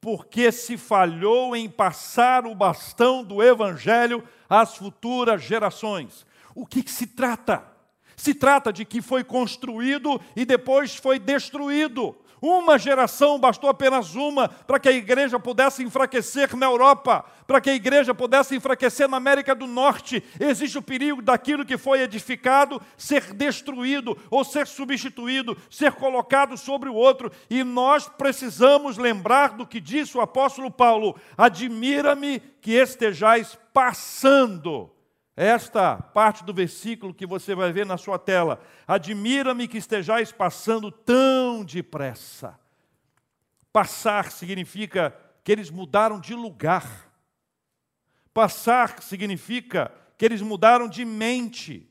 Porque 0.00 0.50
se 0.50 0.76
falhou 0.76 1.54
em 1.54 1.68
passar 1.68 2.46
o 2.46 2.54
bastão 2.54 3.22
do 3.22 3.42
Evangelho 3.42 4.26
às 4.48 4.76
futuras 4.76 5.42
gerações. 5.42 6.26
O 6.54 6.66
que, 6.66 6.82
que 6.82 6.90
se 6.90 7.06
trata? 7.06 7.66
Se 8.16 8.34
trata 8.34 8.72
de 8.72 8.84
que 8.84 9.00
foi 9.00 9.24
construído 9.24 10.20
e 10.34 10.44
depois 10.44 10.94
foi 10.94 11.18
destruído. 11.18 12.16
Uma 12.40 12.78
geração, 12.78 13.38
bastou 13.38 13.68
apenas 13.68 14.14
uma, 14.14 14.48
para 14.48 14.80
que 14.80 14.88
a 14.88 14.92
igreja 14.92 15.38
pudesse 15.38 15.82
enfraquecer 15.82 16.56
na 16.56 16.66
Europa, 16.66 17.24
para 17.46 17.60
que 17.60 17.68
a 17.68 17.74
igreja 17.74 18.14
pudesse 18.14 18.56
enfraquecer 18.56 19.08
na 19.08 19.18
América 19.18 19.54
do 19.54 19.66
Norte. 19.66 20.22
Existe 20.38 20.78
o 20.78 20.82
perigo 20.82 21.20
daquilo 21.20 21.66
que 21.66 21.76
foi 21.76 22.00
edificado 22.00 22.80
ser 22.96 23.34
destruído 23.34 24.16
ou 24.30 24.42
ser 24.42 24.66
substituído, 24.66 25.56
ser 25.68 25.92
colocado 25.92 26.56
sobre 26.56 26.88
o 26.88 26.94
outro. 26.94 27.30
E 27.50 27.62
nós 27.62 28.08
precisamos 28.08 28.96
lembrar 28.96 29.50
do 29.50 29.66
que 29.66 29.80
disse 29.80 30.16
o 30.16 30.20
apóstolo 30.20 30.70
Paulo: 30.70 31.16
admira-me 31.36 32.40
que 32.60 32.72
estejais 32.72 33.58
passando 33.72 34.90
esta 35.40 35.96
parte 35.96 36.44
do 36.44 36.52
versículo 36.52 37.14
que 37.14 37.24
você 37.24 37.54
vai 37.54 37.72
ver 37.72 37.86
na 37.86 37.96
sua 37.96 38.18
tela. 38.18 38.60
Admira-me 38.86 39.66
que 39.66 39.78
estejais 39.78 40.30
passando 40.30 40.92
tão 40.92 41.64
depressa. 41.64 42.60
Passar 43.72 44.30
significa 44.30 45.16
que 45.42 45.50
eles 45.50 45.70
mudaram 45.70 46.20
de 46.20 46.34
lugar. 46.34 47.10
Passar 48.34 49.02
significa 49.02 49.90
que 50.18 50.26
eles 50.26 50.42
mudaram 50.42 50.86
de 50.86 51.06
mente, 51.06 51.90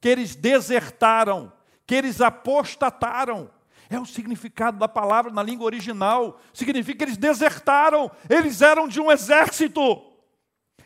que 0.00 0.08
eles 0.08 0.34
desertaram, 0.34 1.52
que 1.86 1.94
eles 1.94 2.20
apostataram. 2.20 3.48
É 3.88 4.00
o 4.00 4.04
significado 4.04 4.76
da 4.76 4.88
palavra 4.88 5.30
na 5.30 5.42
língua 5.42 5.66
original. 5.66 6.40
Significa 6.52 6.98
que 6.98 7.04
eles 7.04 7.16
desertaram, 7.16 8.10
eles 8.28 8.60
eram 8.60 8.88
de 8.88 9.00
um 9.00 9.08
exército, 9.08 10.02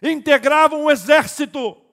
integravam 0.03 0.85
um 0.85 0.91
exército 0.91 1.86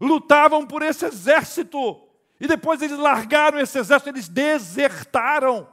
lutavam 0.00 0.66
por 0.66 0.82
esse 0.82 1.04
exército. 1.06 2.00
E 2.40 2.46
depois 2.46 2.82
eles 2.82 2.98
largaram 2.98 3.58
esse 3.58 3.78
exército, 3.78 4.10
eles 4.10 4.28
desertaram. 4.28 5.68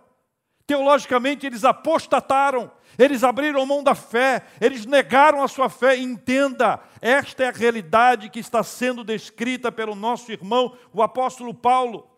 Teologicamente, 0.65 1.45
eles 1.45 1.65
apostataram, 1.65 2.71
eles 2.97 3.23
abriram 3.23 3.65
mão 3.65 3.83
da 3.83 3.93
fé, 3.93 4.45
eles 4.61 4.85
negaram 4.85 5.43
a 5.43 5.47
sua 5.47 5.69
fé. 5.69 5.97
Entenda, 5.97 6.79
esta 7.01 7.43
é 7.43 7.49
a 7.49 7.51
realidade 7.51 8.29
que 8.29 8.39
está 8.39 8.63
sendo 8.63 9.03
descrita 9.03 9.71
pelo 9.71 9.95
nosso 9.95 10.31
irmão, 10.31 10.77
o 10.93 11.01
apóstolo 11.01 11.53
Paulo. 11.53 12.09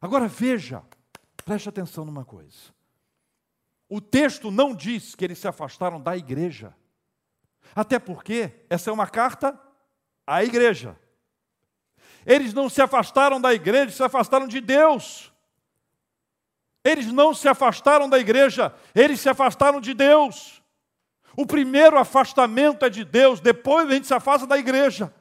Agora 0.00 0.28
veja, 0.28 0.82
preste 1.44 1.68
atenção 1.68 2.04
numa 2.04 2.24
coisa. 2.24 2.76
O 3.88 4.00
texto 4.00 4.50
não 4.50 4.74
diz 4.74 5.14
que 5.14 5.24
eles 5.24 5.38
se 5.38 5.48
afastaram 5.48 6.00
da 6.00 6.16
igreja. 6.16 6.74
Até 7.74 7.98
porque 7.98 8.52
essa 8.68 8.90
é 8.90 8.92
uma 8.92 9.06
carta 9.06 9.58
à 10.26 10.44
igreja. 10.44 10.96
Eles 12.26 12.52
não 12.52 12.68
se 12.68 12.82
afastaram 12.82 13.40
da 13.40 13.54
igreja, 13.54 13.92
se 13.92 14.02
afastaram 14.02 14.48
de 14.48 14.60
Deus. 14.60 15.32
Eles 16.84 17.06
não 17.06 17.32
se 17.32 17.48
afastaram 17.48 18.08
da 18.08 18.18
igreja, 18.18 18.74
eles 18.94 19.20
se 19.20 19.28
afastaram 19.28 19.80
de 19.80 19.94
Deus. 19.94 20.62
O 21.36 21.46
primeiro 21.46 21.98
afastamento 21.98 22.84
é 22.84 22.90
de 22.90 23.04
Deus, 23.04 23.40
depois 23.40 23.88
a 23.88 23.94
gente 23.94 24.06
se 24.06 24.14
afasta 24.14 24.46
da 24.46 24.58
igreja. 24.58 25.12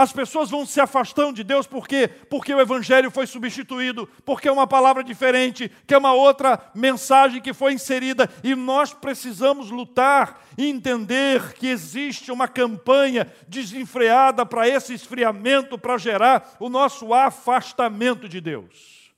As 0.00 0.14
pessoas 0.14 0.48
vão 0.48 0.64
se 0.64 0.80
afastando 0.80 1.34
de 1.34 1.44
Deus 1.44 1.66
por 1.66 1.86
quê? 1.86 2.08
Porque 2.08 2.54
o 2.54 2.58
evangelho 2.58 3.10
foi 3.10 3.26
substituído, 3.26 4.06
porque 4.24 4.48
é 4.48 4.50
uma 4.50 4.66
palavra 4.66 5.04
diferente, 5.04 5.70
que 5.86 5.92
é 5.92 5.98
uma 5.98 6.14
outra 6.14 6.58
mensagem 6.74 7.38
que 7.38 7.52
foi 7.52 7.74
inserida 7.74 8.26
e 8.42 8.54
nós 8.54 8.94
precisamos 8.94 9.70
lutar 9.70 10.42
e 10.56 10.70
entender 10.70 11.52
que 11.52 11.66
existe 11.66 12.32
uma 12.32 12.48
campanha 12.48 13.30
desenfreada 13.46 14.46
para 14.46 14.66
esse 14.66 14.94
esfriamento 14.94 15.76
para 15.76 15.98
gerar 15.98 16.56
o 16.58 16.70
nosso 16.70 17.12
afastamento 17.12 18.26
de 18.26 18.40
Deus. 18.40 19.12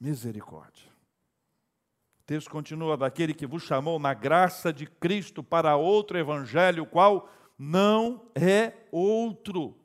Misericórdia. 0.00 0.90
O 2.20 2.24
texto 2.26 2.50
continua 2.50 2.96
daquele 2.96 3.32
que 3.32 3.46
vos 3.46 3.62
chamou 3.62 4.00
na 4.00 4.12
graça 4.12 4.72
de 4.72 4.86
Cristo 4.86 5.40
para 5.40 5.76
outro 5.76 6.18
evangelho, 6.18 6.84
qual 6.84 7.28
não 7.64 8.22
é 8.34 8.72
outro. 8.90 9.76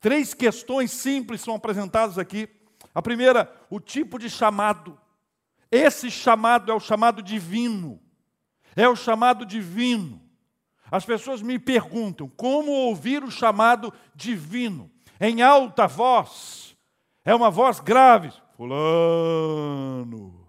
Três 0.00 0.34
questões 0.34 0.90
simples 0.90 1.40
são 1.40 1.54
apresentadas 1.54 2.18
aqui. 2.18 2.48
A 2.92 3.00
primeira, 3.00 3.54
o 3.70 3.78
tipo 3.78 4.18
de 4.18 4.28
chamado. 4.28 4.98
Esse 5.70 6.10
chamado 6.10 6.72
é 6.72 6.74
o 6.74 6.80
chamado 6.80 7.22
divino. 7.22 8.00
É 8.74 8.88
o 8.88 8.96
chamado 8.96 9.46
divino. 9.46 10.20
As 10.90 11.04
pessoas 11.04 11.40
me 11.40 11.56
perguntam 11.56 12.28
como 12.28 12.72
ouvir 12.72 13.22
o 13.22 13.30
chamado 13.30 13.94
divino 14.12 14.90
em 15.20 15.40
alta 15.40 15.86
voz. 15.86 16.76
É 17.24 17.32
uma 17.32 17.48
voz 17.48 17.78
grave. 17.78 18.32
Fulano. 18.56 20.48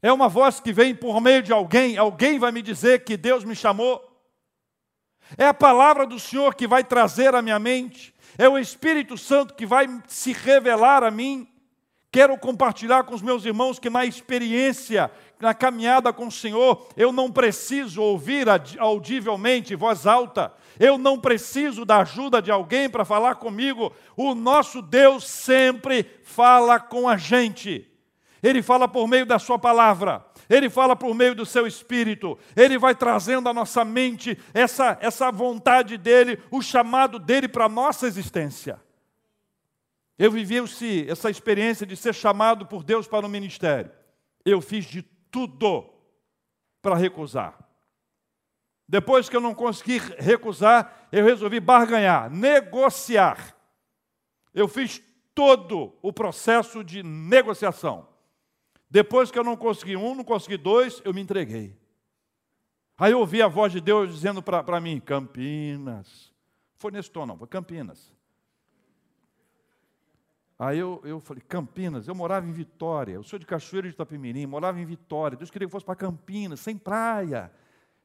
É 0.00 0.10
uma 0.10 0.28
voz 0.30 0.58
que 0.58 0.72
vem 0.72 0.94
por 0.94 1.20
meio 1.20 1.42
de 1.42 1.52
alguém. 1.52 1.98
Alguém 1.98 2.38
vai 2.38 2.50
me 2.50 2.62
dizer 2.62 3.04
que 3.04 3.18
Deus 3.18 3.44
me 3.44 3.54
chamou. 3.54 4.11
É 5.36 5.46
a 5.46 5.54
palavra 5.54 6.06
do 6.06 6.18
Senhor 6.18 6.54
que 6.54 6.66
vai 6.66 6.84
trazer 6.84 7.34
à 7.34 7.42
minha 7.42 7.58
mente, 7.58 8.14
é 8.38 8.48
o 8.48 8.58
Espírito 8.58 9.16
Santo 9.16 9.54
que 9.54 9.66
vai 9.66 9.88
se 10.06 10.32
revelar 10.32 11.02
a 11.02 11.10
mim. 11.10 11.48
Quero 12.10 12.36
compartilhar 12.36 13.04
com 13.04 13.14
os 13.14 13.22
meus 13.22 13.44
irmãos 13.44 13.78
que 13.78 13.88
na 13.88 14.04
experiência, 14.04 15.10
na 15.40 15.54
caminhada 15.54 16.12
com 16.12 16.26
o 16.26 16.32
Senhor, 16.32 16.86
eu 16.94 17.10
não 17.10 17.32
preciso 17.32 18.02
ouvir 18.02 18.46
audivelmente, 18.78 19.74
voz 19.74 20.06
alta, 20.06 20.52
eu 20.78 20.98
não 20.98 21.18
preciso 21.18 21.84
da 21.84 21.98
ajuda 21.98 22.42
de 22.42 22.50
alguém 22.50 22.88
para 22.88 23.04
falar 23.04 23.36
comigo. 23.36 23.92
O 24.16 24.34
nosso 24.34 24.82
Deus 24.82 25.26
sempre 25.26 26.04
fala 26.22 26.78
com 26.78 27.08
a 27.08 27.16
gente. 27.16 27.88
Ele 28.42 28.62
fala 28.62 28.88
por 28.88 29.06
meio 29.06 29.24
da 29.24 29.38
Sua 29.38 29.58
palavra. 29.58 30.24
Ele 30.52 30.68
fala 30.68 30.94
por 30.94 31.14
meio 31.14 31.34
do 31.34 31.46
seu 31.46 31.66
espírito, 31.66 32.38
ele 32.54 32.76
vai 32.76 32.94
trazendo 32.94 33.48
à 33.48 33.54
nossa 33.54 33.86
mente 33.86 34.38
essa, 34.52 34.98
essa 35.00 35.32
vontade 35.32 35.96
dele, 35.96 36.38
o 36.50 36.60
chamado 36.60 37.18
dele 37.18 37.48
para 37.48 37.64
a 37.64 37.70
nossa 37.70 38.06
existência. 38.06 38.78
Eu 40.18 40.30
vivi 40.30 40.56
essa 41.08 41.30
experiência 41.30 41.86
de 41.86 41.96
ser 41.96 42.14
chamado 42.14 42.66
por 42.66 42.84
Deus 42.84 43.08
para 43.08 43.24
o 43.24 43.30
ministério. 43.30 43.90
Eu 44.44 44.60
fiz 44.60 44.84
de 44.84 45.00
tudo 45.30 45.90
para 46.82 46.96
recusar. 46.96 47.58
Depois 48.86 49.30
que 49.30 49.36
eu 49.36 49.40
não 49.40 49.54
consegui 49.54 49.96
recusar, 50.18 51.08
eu 51.10 51.24
resolvi 51.24 51.60
barganhar, 51.60 52.28
negociar. 52.28 53.56
Eu 54.52 54.68
fiz 54.68 55.02
todo 55.34 55.96
o 56.02 56.12
processo 56.12 56.84
de 56.84 57.02
negociação. 57.02 58.11
Depois 58.92 59.30
que 59.30 59.38
eu 59.38 59.42
não 59.42 59.56
consegui 59.56 59.96
um, 59.96 60.14
não 60.14 60.22
consegui 60.22 60.58
dois, 60.58 61.00
eu 61.02 61.14
me 61.14 61.22
entreguei. 61.22 61.74
Aí 62.98 63.12
eu 63.12 63.20
ouvi 63.20 63.40
a 63.40 63.48
voz 63.48 63.72
de 63.72 63.80
Deus 63.80 64.12
dizendo 64.12 64.42
para 64.42 64.80
mim: 64.82 65.00
Campinas. 65.00 66.30
Foi 66.74 66.92
nesse 66.92 67.10
tom, 67.10 67.24
não, 67.24 67.38
foi 67.38 67.46
Campinas. 67.46 68.14
Aí 70.58 70.78
eu, 70.78 71.00
eu 71.04 71.20
falei, 71.20 71.42
Campinas, 71.48 72.06
eu 72.06 72.14
morava 72.14 72.46
em 72.46 72.52
Vitória, 72.52 73.14
eu 73.14 73.22
sou 73.22 73.38
de 73.38 73.46
Cachoeiro 73.46 73.88
de 73.88 73.94
Itapemirim, 73.94 74.44
morava 74.44 74.78
em 74.78 74.84
Vitória, 74.84 75.38
Deus 75.38 75.50
queria 75.50 75.66
que 75.66 75.70
eu 75.70 75.72
fosse 75.72 75.86
para 75.86 75.96
Campinas, 75.96 76.60
sem 76.60 76.76
praia. 76.76 77.50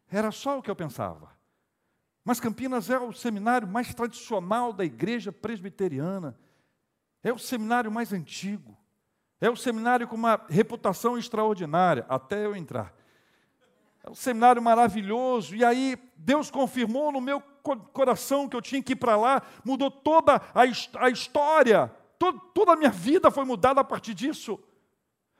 Era 0.09 0.31
só 0.31 0.57
o 0.57 0.61
que 0.63 0.71
eu 0.71 0.75
pensava. 0.75 1.29
Mas 2.23 2.39
Campinas 2.39 2.89
é 2.89 2.97
o 2.97 3.11
seminário 3.11 3.67
mais 3.67 3.93
tradicional 3.93 4.71
da 4.71 4.85
igreja 4.85 5.33
presbiteriana, 5.33 6.39
é 7.21 7.33
o 7.33 7.37
seminário 7.37 7.91
mais 7.91 8.13
antigo, 8.13 8.77
é 9.39 9.49
o 9.49 9.55
seminário 9.55 10.07
com 10.07 10.15
uma 10.15 10.41
reputação 10.49 11.17
extraordinária, 11.17 12.05
até 12.09 12.45
eu 12.45 12.55
entrar. 12.55 12.93
É 14.03 14.09
um 14.09 14.15
seminário 14.15 14.61
maravilhoso, 14.61 15.55
e 15.55 15.63
aí 15.63 15.97
Deus 16.15 16.49
confirmou 16.49 17.11
no 17.11 17.21
meu 17.21 17.41
coração 17.41 18.47
que 18.47 18.55
eu 18.55 18.61
tinha 18.61 18.81
que 18.81 18.93
ir 18.93 18.95
para 18.95 19.17
lá, 19.17 19.41
mudou 19.63 19.91
toda 19.91 20.35
a, 20.35 20.61
a 21.03 21.09
história 21.09 21.91
todo, 22.17 22.39
toda 22.53 22.73
a 22.73 22.75
minha 22.75 22.89
vida 22.89 23.31
foi 23.31 23.45
mudada 23.45 23.81
a 23.81 23.83
partir 23.83 24.13
disso. 24.13 24.59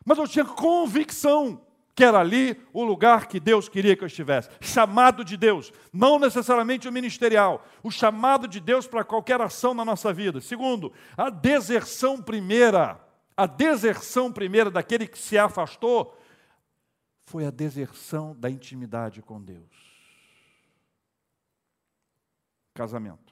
Mas 0.06 0.18
eu 0.18 0.28
tinha 0.28 0.46
convicção 0.46 1.62
que 1.94 2.04
era 2.04 2.20
ali 2.20 2.62
o 2.74 2.84
lugar 2.84 3.26
que 3.26 3.40
Deus 3.40 3.68
queria 3.68 3.96
que 3.96 4.04
eu 4.04 4.08
estivesse. 4.08 4.50
Chamado 4.62 5.26
de 5.26 5.36
Deus, 5.36 5.74
não 5.92 6.20
necessariamente 6.20 6.88
o 6.88 6.92
ministerial, 6.92 7.66
o 7.82 7.90
chamado 7.90 8.48
de 8.48 8.60
Deus 8.60 8.86
para 8.86 9.04
qualquer 9.04 9.42
ação 9.42 9.74
na 9.74 9.84
nossa 9.84 10.14
vida. 10.14 10.40
Segundo, 10.40 10.94
a 11.18 11.30
deserção 11.32 12.22
primeira, 12.22 13.02
a 13.38 13.46
deserção 13.46 14.34
primeira 14.34 14.70
daquele 14.70 15.08
que 15.08 15.18
se 15.18 15.38
afastou, 15.38 16.18
foi 17.24 17.46
a 17.46 17.52
deserção 17.52 18.36
da 18.36 18.50
intimidade 18.50 19.22
com 19.22 19.42
Deus. 19.42 19.72
Casamento 22.74 23.28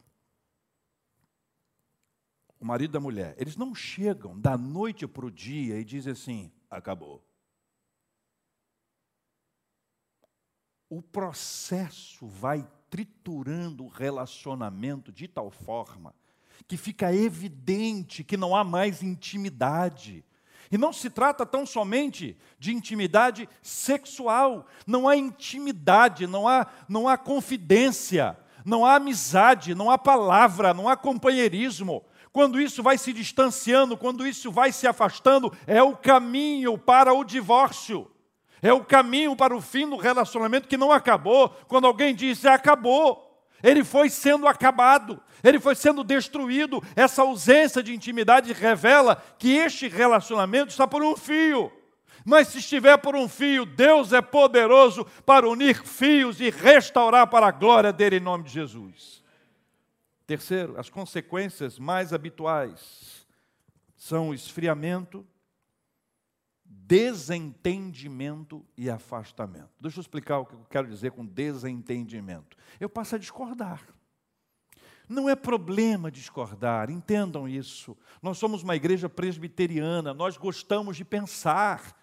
o 2.66 2.68
marido 2.68 2.94
da 2.94 3.00
mulher, 3.00 3.36
eles 3.38 3.56
não 3.56 3.76
chegam 3.76 4.40
da 4.40 4.58
noite 4.58 5.08
para 5.08 5.28
o 5.28 5.32
dia 5.32 5.80
e 5.80 5.86
dizem 5.86 6.14
assim: 6.14 6.52
acabou. 6.68 7.24
O 10.90 11.00
processo 11.00 12.26
vai 12.26 12.68
triturando 12.90 13.86
o 13.86 13.88
relacionamento 13.88 15.12
de 15.12 15.28
tal 15.28 15.52
forma 15.52 16.16
que 16.68 16.78
fica 16.78 17.14
evidente 17.14 18.24
que 18.24 18.38
não 18.38 18.56
há 18.56 18.64
mais 18.64 19.04
intimidade. 19.04 20.24
E 20.72 20.78
não 20.78 20.92
se 20.92 21.10
trata 21.10 21.46
tão 21.46 21.66
somente 21.66 22.38
de 22.58 22.74
intimidade 22.74 23.48
sexual, 23.62 24.66
não 24.86 25.08
há 25.08 25.16
intimidade, 25.16 26.26
não 26.26 26.48
há, 26.48 26.68
não 26.90 27.08
há 27.08 27.18
confidência, 27.18 28.38
não 28.66 28.86
há 28.86 28.96
amizade, 28.96 29.76
não 29.76 29.92
há 29.92 29.98
palavra, 29.98 30.74
não 30.74 30.90
há 30.90 30.98
companheirismo 30.98 32.04
quando 32.36 32.60
isso 32.60 32.84
vai 32.84 32.98
se 32.98 33.14
distanciando, 33.14 33.96
quando 33.96 34.28
isso 34.28 34.52
vai 34.52 34.70
se 34.70 34.86
afastando, 34.86 35.54
é 35.66 35.82
o 35.82 35.96
caminho 35.96 36.78
para 36.78 37.14
o 37.14 37.24
divórcio. 37.24 38.12
É 38.62 38.74
o 38.74 38.84
caminho 38.84 39.38
para 39.38 39.56
o 39.56 39.62
fim 39.62 39.90
do 39.90 39.96
relacionamento 39.96 40.68
que 40.68 40.76
não 40.76 40.92
acabou. 40.92 41.48
Quando 41.70 41.88
alguém 41.88 42.14
diz, 42.14 42.44
é, 42.44 42.50
acabou. 42.50 43.25
Ele 43.66 43.84
foi 43.84 44.12
sendo 44.12 44.48
acabado, 44.48 45.20
ele 45.44 45.60
foi 45.60 45.74
sendo 45.74 46.04
destruído. 46.04 46.84
Essa 46.96 47.24
ausência 47.24 47.82
de 47.82 47.96
intimidade 47.96 48.54
revela 48.54 49.16
que 49.40 49.56
este 49.56 49.88
relacionamento 49.88 50.70
está 50.70 50.88
por 50.88 51.02
um 51.02 51.18
fio. 51.18 51.72
Mas 52.24 52.50
se 52.50 52.60
estiver 52.60 52.96
por 52.98 53.16
um 53.16 53.28
fio, 53.28 53.66
Deus 53.66 54.14
é 54.14 54.22
poderoso 54.22 55.04
para 55.26 55.50
unir 55.50 55.84
fios 55.84 56.40
e 56.40 56.52
restaurar 56.52 57.26
para 57.26 57.48
a 57.48 57.52
glória 57.52 57.92
dele 57.92 58.18
em 58.18 58.20
nome 58.20 58.44
de 58.44 58.52
Jesus. 58.52 59.24
Terceiro, 60.28 60.80
as 60.80 60.88
consequências 60.88 61.80
mais 61.80 62.14
habituais 62.14 63.26
são 63.96 64.30
o 64.30 64.34
esfriamento, 64.34 65.26
desentendimento 66.88 68.64
e 68.78 68.90
afastamento. 68.90 69.70
Deixa 69.80 69.98
eu 69.98 70.02
explicar 70.02 70.40
o 70.40 70.46
que 70.46 70.54
eu 70.54 70.66
quero 70.70 70.88
dizer 70.88 71.12
com 71.12 71.26
desentendimento. 71.26 72.56
Eu 72.80 72.90
passo 72.90 73.16
a 73.16 73.18
discordar. 73.18 73.82
Não 75.08 75.30
é 75.30 75.36
problema 75.36 76.12
discordar, 76.12 76.90
entendam 76.90 77.48
isso. 77.48 77.96
Nós 78.22 78.38
somos 78.38 78.64
uma 78.64 78.76
igreja 78.76 79.08
presbiteriana, 79.08 80.14
nós 80.14 80.38
gostamos 80.38 80.98
de 80.98 81.06
pensar. 81.06 81.96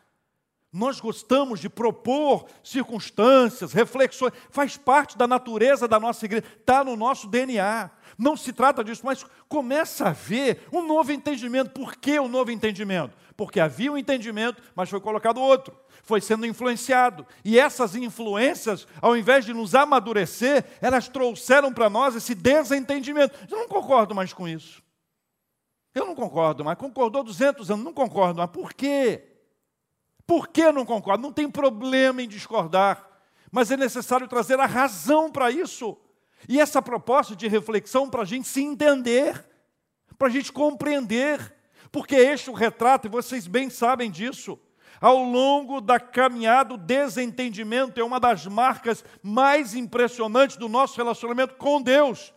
Nós 0.72 1.00
gostamos 1.00 1.60
de 1.60 1.68
propor 1.68 2.46
circunstâncias, 2.64 3.74
reflexões, 3.74 4.32
faz 4.48 4.74
parte 4.74 5.18
da 5.18 5.26
natureza 5.26 5.86
da 5.86 6.00
nossa 6.00 6.24
igreja, 6.24 6.46
está 6.58 6.82
no 6.82 6.96
nosso 6.96 7.28
DNA. 7.28 7.90
Não 8.18 8.36
se 8.36 8.52
trata 8.52 8.84
disso, 8.84 9.02
mas 9.04 9.24
começa 9.48 10.08
a 10.08 10.12
ver 10.12 10.66
um 10.72 10.86
novo 10.86 11.12
entendimento. 11.12 11.70
Por 11.70 11.96
que 11.96 12.18
o 12.18 12.24
um 12.24 12.28
novo 12.28 12.50
entendimento? 12.50 13.16
Porque 13.36 13.60
havia 13.60 13.90
um 13.90 13.98
entendimento, 13.98 14.62
mas 14.74 14.90
foi 14.90 15.00
colocado 15.00 15.40
outro, 15.40 15.76
foi 16.02 16.20
sendo 16.20 16.46
influenciado. 16.46 17.26
E 17.44 17.58
essas 17.58 17.94
influências, 17.96 18.86
ao 19.00 19.16
invés 19.16 19.44
de 19.44 19.52
nos 19.52 19.74
amadurecer, 19.74 20.64
elas 20.80 21.08
trouxeram 21.08 21.72
para 21.72 21.88
nós 21.88 22.14
esse 22.14 22.34
desentendimento. 22.34 23.38
Eu 23.50 23.58
não 23.58 23.68
concordo 23.68 24.14
mais 24.14 24.32
com 24.32 24.46
isso. 24.46 24.82
Eu 25.94 26.06
não 26.06 26.14
concordo 26.14 26.64
mais. 26.64 26.78
Concordou 26.78 27.22
200 27.22 27.70
anos, 27.70 27.84
não 27.84 27.92
concordo 27.92 28.38
mais. 28.38 28.50
Por 28.50 28.72
quê? 28.72 29.28
Por 30.26 30.48
que 30.48 30.70
não 30.72 30.86
concordo? 30.86 31.22
Não 31.22 31.32
tem 31.32 31.50
problema 31.50 32.22
em 32.22 32.28
discordar, 32.28 33.06
mas 33.50 33.70
é 33.70 33.76
necessário 33.76 34.28
trazer 34.28 34.58
a 34.58 34.66
razão 34.66 35.30
para 35.30 35.50
isso. 35.50 35.96
E 36.48 36.60
essa 36.60 36.82
proposta 36.82 37.36
de 37.36 37.48
reflexão 37.48 38.08
para 38.08 38.22
a 38.22 38.24
gente 38.24 38.48
se 38.48 38.62
entender, 38.62 39.44
para 40.18 40.28
a 40.28 40.30
gente 40.30 40.52
compreender, 40.52 41.54
porque 41.90 42.16
este 42.16 42.50
o 42.50 42.54
retrato, 42.54 43.06
e 43.06 43.10
vocês 43.10 43.46
bem 43.46 43.70
sabem 43.70 44.10
disso. 44.10 44.58
Ao 45.00 45.22
longo 45.22 45.80
da 45.80 45.98
caminhada, 45.98 46.74
o 46.74 46.78
desentendimento 46.78 48.00
é 48.00 48.04
uma 48.04 48.20
das 48.20 48.46
marcas 48.46 49.04
mais 49.22 49.74
impressionantes 49.74 50.56
do 50.56 50.68
nosso 50.68 50.96
relacionamento 50.96 51.56
com 51.56 51.82
Deus. 51.82 52.32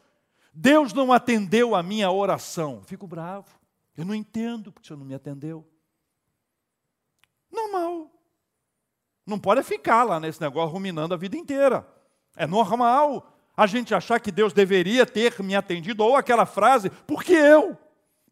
Deus 0.51 0.93
não 0.93 1.13
atendeu 1.13 1.75
a 1.75 1.83
minha 1.83 2.09
oração. 2.09 2.81
Fico 2.85 3.05
bravo. 3.05 3.47
Eu 3.95 4.03
não 4.03 4.15
entendo 4.15 4.71
porque 4.71 4.85
o 4.85 4.87
Senhor 4.87 4.97
não 4.97 5.05
me 5.05 5.13
atendeu. 5.13 5.67
Normal. 7.51 8.11
Não 9.25 9.39
pode 9.39 9.63
ficar 9.63 10.03
lá 10.03 10.19
nesse 10.19 10.41
negócio 10.41 10.71
ruminando 10.71 11.13
a 11.13 11.17
vida 11.17 11.37
inteira. 11.37 11.87
É 12.35 12.47
normal 12.47 13.34
a 13.55 13.65
gente 13.65 13.93
achar 13.93 14.19
que 14.19 14.31
Deus 14.31 14.53
deveria 14.53 15.05
ter 15.05 15.41
me 15.41 15.55
atendido, 15.55 16.03
ou 16.03 16.15
aquela 16.15 16.45
frase, 16.45 16.89
por 16.89 17.23
que 17.23 17.33
eu? 17.33 17.77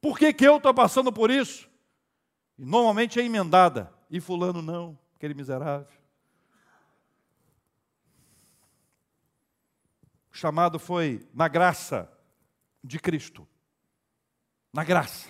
Por 0.01 0.17
que, 0.17 0.33
que 0.33 0.45
eu 0.45 0.57
estou 0.57 0.73
passando 0.73 1.11
por 1.13 1.31
isso? 1.31 1.69
E 2.57 2.65
normalmente 2.65 3.19
é 3.19 3.23
emendada, 3.23 3.91
e 4.09 4.19
fulano 4.19 4.61
não, 4.61 4.97
aquele 5.15 5.33
miserável. 5.33 5.87
O 10.31 10.35
chamado 10.35 10.79
foi 10.79 11.25
na 11.33 11.47
graça 11.47 12.11
de 12.83 12.99
Cristo. 12.99 13.47
Na 14.73 14.83
graça. 14.83 15.29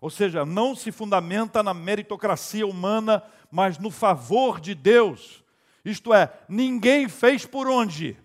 Ou 0.00 0.10
seja, 0.10 0.44
não 0.44 0.74
se 0.74 0.92
fundamenta 0.92 1.62
na 1.62 1.72
meritocracia 1.72 2.66
humana, 2.66 3.22
mas 3.50 3.78
no 3.78 3.90
favor 3.90 4.60
de 4.60 4.74
Deus. 4.74 5.42
Isto 5.84 6.12
é, 6.12 6.30
ninguém 6.48 7.08
fez 7.08 7.46
por 7.46 7.68
onde. 7.68 8.18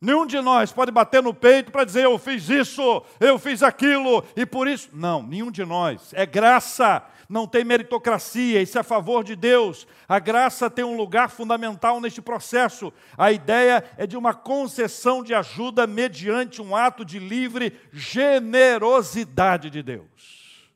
Nenhum 0.00 0.24
de 0.24 0.40
nós 0.40 0.72
pode 0.72 0.90
bater 0.90 1.22
no 1.22 1.34
peito 1.34 1.70
para 1.70 1.84
dizer 1.84 2.04
eu 2.04 2.18
fiz 2.18 2.48
isso, 2.48 3.04
eu 3.20 3.38
fiz 3.38 3.62
aquilo 3.62 4.24
e 4.34 4.46
por 4.46 4.66
isso. 4.66 4.88
Não, 4.94 5.22
nenhum 5.22 5.50
de 5.50 5.62
nós. 5.62 6.14
É 6.14 6.24
graça, 6.24 7.04
não 7.28 7.46
tem 7.46 7.64
meritocracia, 7.64 8.62
isso 8.62 8.78
é 8.78 8.80
a 8.80 8.84
favor 8.84 9.22
de 9.22 9.36
Deus. 9.36 9.86
A 10.08 10.18
graça 10.18 10.70
tem 10.70 10.82
um 10.82 10.96
lugar 10.96 11.28
fundamental 11.28 12.00
neste 12.00 12.22
processo. 12.22 12.90
A 13.16 13.30
ideia 13.30 13.84
é 13.98 14.06
de 14.06 14.16
uma 14.16 14.32
concessão 14.32 15.22
de 15.22 15.34
ajuda 15.34 15.86
mediante 15.86 16.62
um 16.62 16.74
ato 16.74 17.04
de 17.04 17.18
livre 17.18 17.78
generosidade 17.92 19.68
de 19.68 19.82
Deus. 19.82 20.70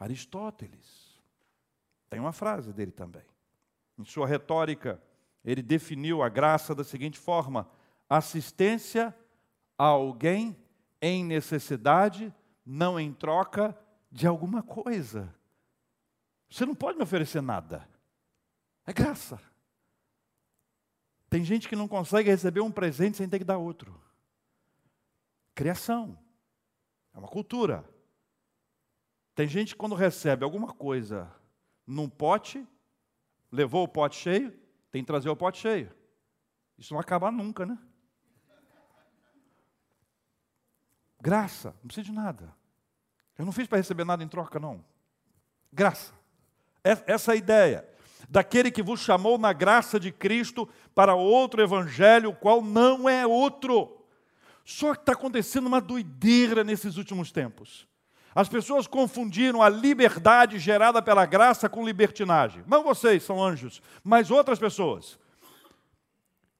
Aristóteles. 0.00 1.16
Tem 2.10 2.18
uma 2.18 2.32
frase 2.32 2.72
dele 2.72 2.90
também. 2.90 3.24
Em 3.96 4.04
sua 4.04 4.26
retórica, 4.26 5.00
ele 5.44 5.62
definiu 5.62 6.22
a 6.22 6.28
graça 6.28 6.74
da 6.74 6.82
seguinte 6.82 7.18
forma: 7.18 7.68
assistência 8.08 9.14
a 9.78 9.84
alguém 9.84 10.56
em 11.00 11.24
necessidade, 11.24 12.34
não 12.64 12.98
em 12.98 13.12
troca 13.12 13.78
de 14.10 14.26
alguma 14.26 14.62
coisa. 14.62 15.34
Você 16.48 16.64
não 16.64 16.74
pode 16.74 16.96
me 16.96 17.04
oferecer 17.04 17.40
nada. 17.40 17.88
É 18.86 18.92
graça. 18.92 19.40
Tem 21.28 21.44
gente 21.44 21.68
que 21.68 21.76
não 21.76 21.88
consegue 21.88 22.30
receber 22.30 22.60
um 22.60 22.70
presente 22.70 23.16
sem 23.16 23.28
ter 23.28 23.38
que 23.38 23.44
dar 23.44 23.58
outro. 23.58 24.00
Criação. 25.54 26.18
É 27.12 27.18
uma 27.18 27.28
cultura. 27.28 27.84
Tem 29.34 29.46
gente 29.48 29.74
que 29.74 29.78
quando 29.78 29.94
recebe 29.94 30.44
alguma 30.44 30.72
coisa 30.72 31.30
num 31.86 32.08
pote, 32.08 32.66
levou 33.50 33.84
o 33.84 33.88
pote 33.88 34.16
cheio, 34.16 34.50
tem 34.90 35.02
que 35.02 35.06
trazer 35.06 35.28
o 35.28 35.36
pote 35.36 35.58
cheio. 35.58 35.92
Isso 36.78 36.94
não 36.94 37.00
acaba 37.00 37.30
nunca, 37.30 37.66
né? 37.66 37.78
Graça, 41.26 41.74
não 41.82 41.88
precisa 41.88 42.04
de 42.04 42.12
nada. 42.12 42.54
Eu 43.36 43.44
não 43.44 43.50
fiz 43.50 43.66
para 43.66 43.78
receber 43.78 44.04
nada 44.04 44.22
em 44.22 44.28
troca, 44.28 44.60
não. 44.60 44.84
Graça. 45.72 46.12
Essa 46.84 47.32
é 47.32 47.34
a 47.34 47.36
ideia. 47.36 47.88
Daquele 48.28 48.70
que 48.70 48.80
vos 48.80 49.00
chamou 49.00 49.36
na 49.36 49.52
graça 49.52 49.98
de 49.98 50.12
Cristo 50.12 50.68
para 50.94 51.16
outro 51.16 51.60
evangelho, 51.60 52.32
qual 52.32 52.62
não 52.62 53.08
é 53.08 53.26
outro. 53.26 54.06
Só 54.64 54.94
que 54.94 55.00
está 55.00 55.14
acontecendo 55.14 55.66
uma 55.66 55.80
doideira 55.80 56.62
nesses 56.62 56.96
últimos 56.96 57.32
tempos. 57.32 57.88
As 58.32 58.48
pessoas 58.48 58.86
confundiram 58.86 59.60
a 59.60 59.68
liberdade 59.68 60.60
gerada 60.60 61.02
pela 61.02 61.26
graça 61.26 61.68
com 61.68 61.84
libertinagem. 61.84 62.62
Não 62.68 62.84
vocês, 62.84 63.24
são 63.24 63.42
anjos, 63.42 63.82
mas 64.04 64.30
outras 64.30 64.60
pessoas. 64.60 65.18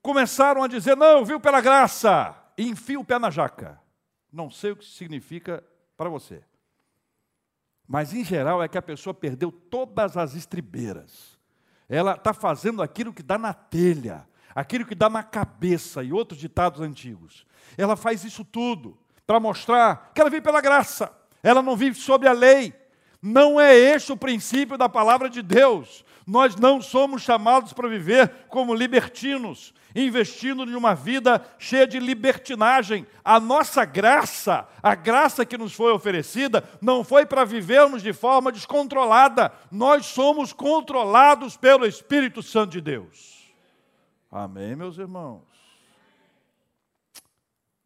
Começaram 0.03 0.65
a 0.65 0.67
dizer: 0.67 0.97
não, 0.97 1.25
viu 1.25 1.39
pela 1.39 1.61
graça, 1.61 2.35
e 2.59 2.67
enfia 2.67 2.99
o 2.99 3.05
pé 3.05 3.17
na 3.17 3.31
jaca. 3.31 3.86
Não 4.33 4.51
sei 4.51 4.73
o 4.73 4.77
que 4.77 4.85
significa 4.85 5.63
para 5.97 6.09
você. 6.09 6.43
Mas, 7.87 8.13
em 8.13 8.25
geral, 8.25 8.63
é 8.63 8.69
que 8.69 8.79
a 8.79 8.83
pessoa 8.83 9.15
perdeu 9.15 9.51
todas 9.53 10.17
as 10.17 10.35
estribeiras. 10.35 11.39
Ela 11.89 12.15
está 12.15 12.35
fazendo 12.35 12.83
aquilo 12.83 13.13
que 13.13 13.23
dá 13.23 13.39
na 13.39 13.55
telha, 13.55 14.27
aquilo 14.55 14.85
que 14.85 14.95
dá 14.95 15.09
na 15.09 15.23
cabeça, 15.23 16.03
e 16.03 16.13
outros 16.13 16.41
ditados 16.41 16.81
antigos. 16.81 17.47
Ela 17.79 17.97
faz 17.97 18.25
isso 18.25 18.45
tudo 18.45 18.99
para 19.27 19.39
mostrar 19.39 20.11
que 20.15 20.21
ela 20.21 20.31
vive 20.31 20.43
pela 20.43 20.61
graça 20.61 21.15
ela 21.47 21.63
não 21.63 21.77
vive 21.77 21.97
sob 21.97 22.27
a 22.27 22.33
lei. 22.33 22.75
Não 23.23 23.61
é 23.61 23.73
este 23.73 24.13
o 24.13 24.17
princípio 24.17 24.77
da 24.77 24.89
palavra 24.89 25.31
de 25.31 25.43
Deus. 25.43 26.05
Nós 26.27 26.57
não 26.57 26.83
somos 26.83 27.23
chamados 27.23 27.73
para 27.73 27.89
viver 27.89 28.47
como 28.49 28.75
libertinos, 28.75 29.73
investindo 29.95 30.65
em 30.65 30.75
uma 30.75 30.93
vida 30.93 31.41
cheia 31.57 31.87
de 31.87 32.01
libertinagem. 32.01 33.07
A 33.25 33.39
nossa 33.39 33.85
graça, 33.85 34.69
a 34.83 34.97
graça 34.97 35.47
que 35.47 35.57
nos 35.57 35.73
foi 35.73 35.93
oferecida, 35.93 36.69
não 36.83 37.05
foi 37.05 37.25
para 37.25 37.45
vivermos 37.45 38.03
de 38.03 38.13
forma 38.13 38.51
descontrolada. 38.51 39.53
Nós 39.71 40.07
somos 40.07 40.53
controlados 40.53 41.57
pelo 41.57 41.87
Espírito 41.87 42.43
Santo 42.43 42.73
de 42.73 42.81
Deus. 42.81 43.55
Amém, 44.29 44.75
meus 44.75 44.99
irmãos. 44.99 45.45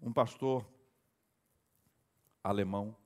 Um 0.00 0.14
pastor 0.14 0.64
alemão 2.42 2.96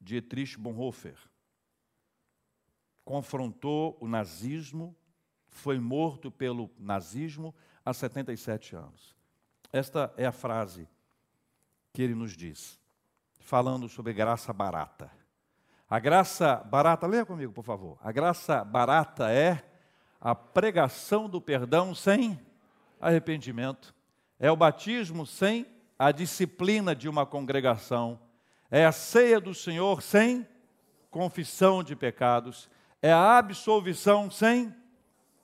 Dietrich 0.00 0.58
Bonhoeffer, 0.58 1.16
confrontou 3.04 3.96
o 4.00 4.08
nazismo, 4.08 4.94
foi 5.48 5.78
morto 5.78 6.30
pelo 6.30 6.70
nazismo 6.78 7.54
há 7.84 7.92
77 7.92 8.74
anos. 8.74 9.14
Esta 9.72 10.12
é 10.16 10.26
a 10.26 10.32
frase 10.32 10.88
que 11.92 12.02
ele 12.02 12.14
nos 12.14 12.36
diz, 12.36 12.80
falando 13.40 13.88
sobre 13.88 14.12
graça 14.12 14.52
barata. 14.52 15.10
A 15.88 15.98
graça 15.98 16.56
barata, 16.56 17.06
leia 17.06 17.26
comigo, 17.26 17.52
por 17.52 17.64
favor. 17.64 17.98
A 18.02 18.10
graça 18.10 18.64
barata 18.64 19.30
é 19.30 19.62
a 20.20 20.34
pregação 20.34 21.28
do 21.28 21.40
perdão 21.40 21.94
sem 21.94 22.40
arrependimento. 23.00 23.94
É 24.40 24.50
o 24.50 24.56
batismo 24.56 25.26
sem 25.26 25.66
a 25.98 26.10
disciplina 26.10 26.94
de 26.96 27.08
uma 27.08 27.24
congregação 27.24 28.18
é 28.70 28.84
a 28.84 28.90
ceia 28.90 29.38
do 29.38 29.54
Senhor 29.54 30.02
sem 30.02 30.44
confissão 31.08 31.80
de 31.80 31.94
pecados, 31.94 32.68
é 33.04 33.12
a 33.12 33.36
absolvição 33.36 34.30
sem 34.30 34.74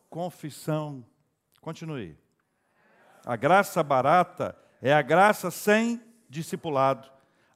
confissão. 0.09 1.05
Continue. 1.61 2.17
A 3.27 3.37
graça 3.37 3.83
barata 3.83 4.57
é 4.81 4.95
a 4.95 5.03
graça 5.03 5.51
sem 5.51 6.01
discipulado, 6.27 7.11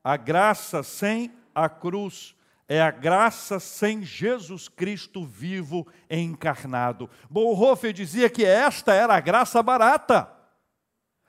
a 0.05 0.19
graça 0.19 0.83
sem 0.83 1.33
a 1.55 1.71
cruz, 1.71 2.37
é 2.69 2.83
a 2.83 2.91
graça 2.91 3.59
sem 3.59 4.03
Jesus 4.03 4.69
Cristo 4.69 5.25
vivo 5.25 5.87
e 6.11 6.19
encarnado. 6.19 7.09
Bonhoeffer 7.31 7.95
dizia 7.95 8.29
que 8.29 8.45
esta 8.45 8.93
era 8.93 9.15
a 9.15 9.21
graça 9.21 9.63
barata, 9.63 10.31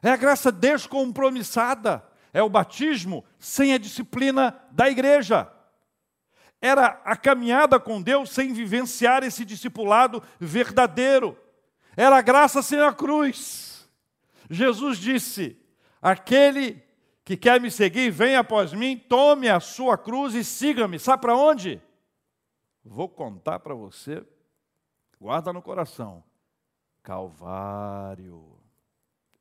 é 0.03 0.09
a 0.09 0.17
graça 0.17 0.51
descompromissada 0.51 2.03
é 2.35 2.43
o 2.43 2.49
batismo 2.49 3.23
sem 3.39 3.73
a 3.73 3.77
disciplina 3.77 4.53
da 4.69 4.89
igreja. 4.89 5.49
Era 6.65 6.99
a 7.05 7.15
caminhada 7.15 7.79
com 7.79 8.01
Deus 8.01 8.31
sem 8.31 8.51
vivenciar 8.51 9.21
esse 9.21 9.45
discipulado 9.45 10.23
verdadeiro. 10.39 11.37
Era 11.95 12.17
a 12.17 12.23
graça 12.23 12.63
sem 12.63 12.79
a 12.79 12.91
cruz. 12.91 13.87
Jesus 14.49 14.97
disse: 14.97 15.55
Aquele 16.01 16.83
que 17.23 17.37
quer 17.37 17.61
me 17.61 17.69
seguir, 17.69 18.09
venha 18.09 18.39
após 18.39 18.73
mim, 18.73 18.97
tome 18.97 19.47
a 19.47 19.59
sua 19.59 19.95
cruz 19.95 20.33
e 20.33 20.43
siga-me. 20.43 20.97
Sabe 20.97 21.21
para 21.21 21.37
onde? 21.37 21.79
Vou 22.83 23.07
contar 23.07 23.59
para 23.59 23.75
você, 23.75 24.25
guarda 25.21 25.53
no 25.53 25.61
coração. 25.61 26.23
Calvário. 27.03 28.57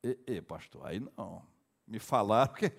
E, 0.02 0.18
e, 0.26 0.42
pastor, 0.42 0.86
aí 0.86 1.00
não 1.16 1.42
me 1.86 1.98
falaram 1.98 2.52
que. 2.52 2.70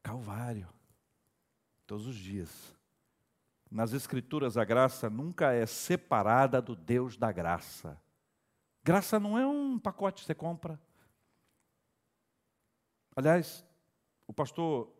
Calvário. 0.00 0.75
Todos 1.86 2.06
os 2.06 2.16
dias. 2.16 2.74
Nas 3.70 3.92
Escrituras, 3.92 4.56
a 4.56 4.64
graça 4.64 5.08
nunca 5.10 5.52
é 5.52 5.66
separada 5.66 6.60
do 6.60 6.74
Deus 6.74 7.16
da 7.16 7.30
graça. 7.32 8.00
Graça 8.82 9.18
não 9.18 9.38
é 9.38 9.46
um 9.46 9.78
pacote 9.78 10.22
que 10.22 10.26
você 10.26 10.34
compra. 10.34 10.80
Aliás, 13.14 13.64
o 14.26 14.32
pastor 14.32 14.92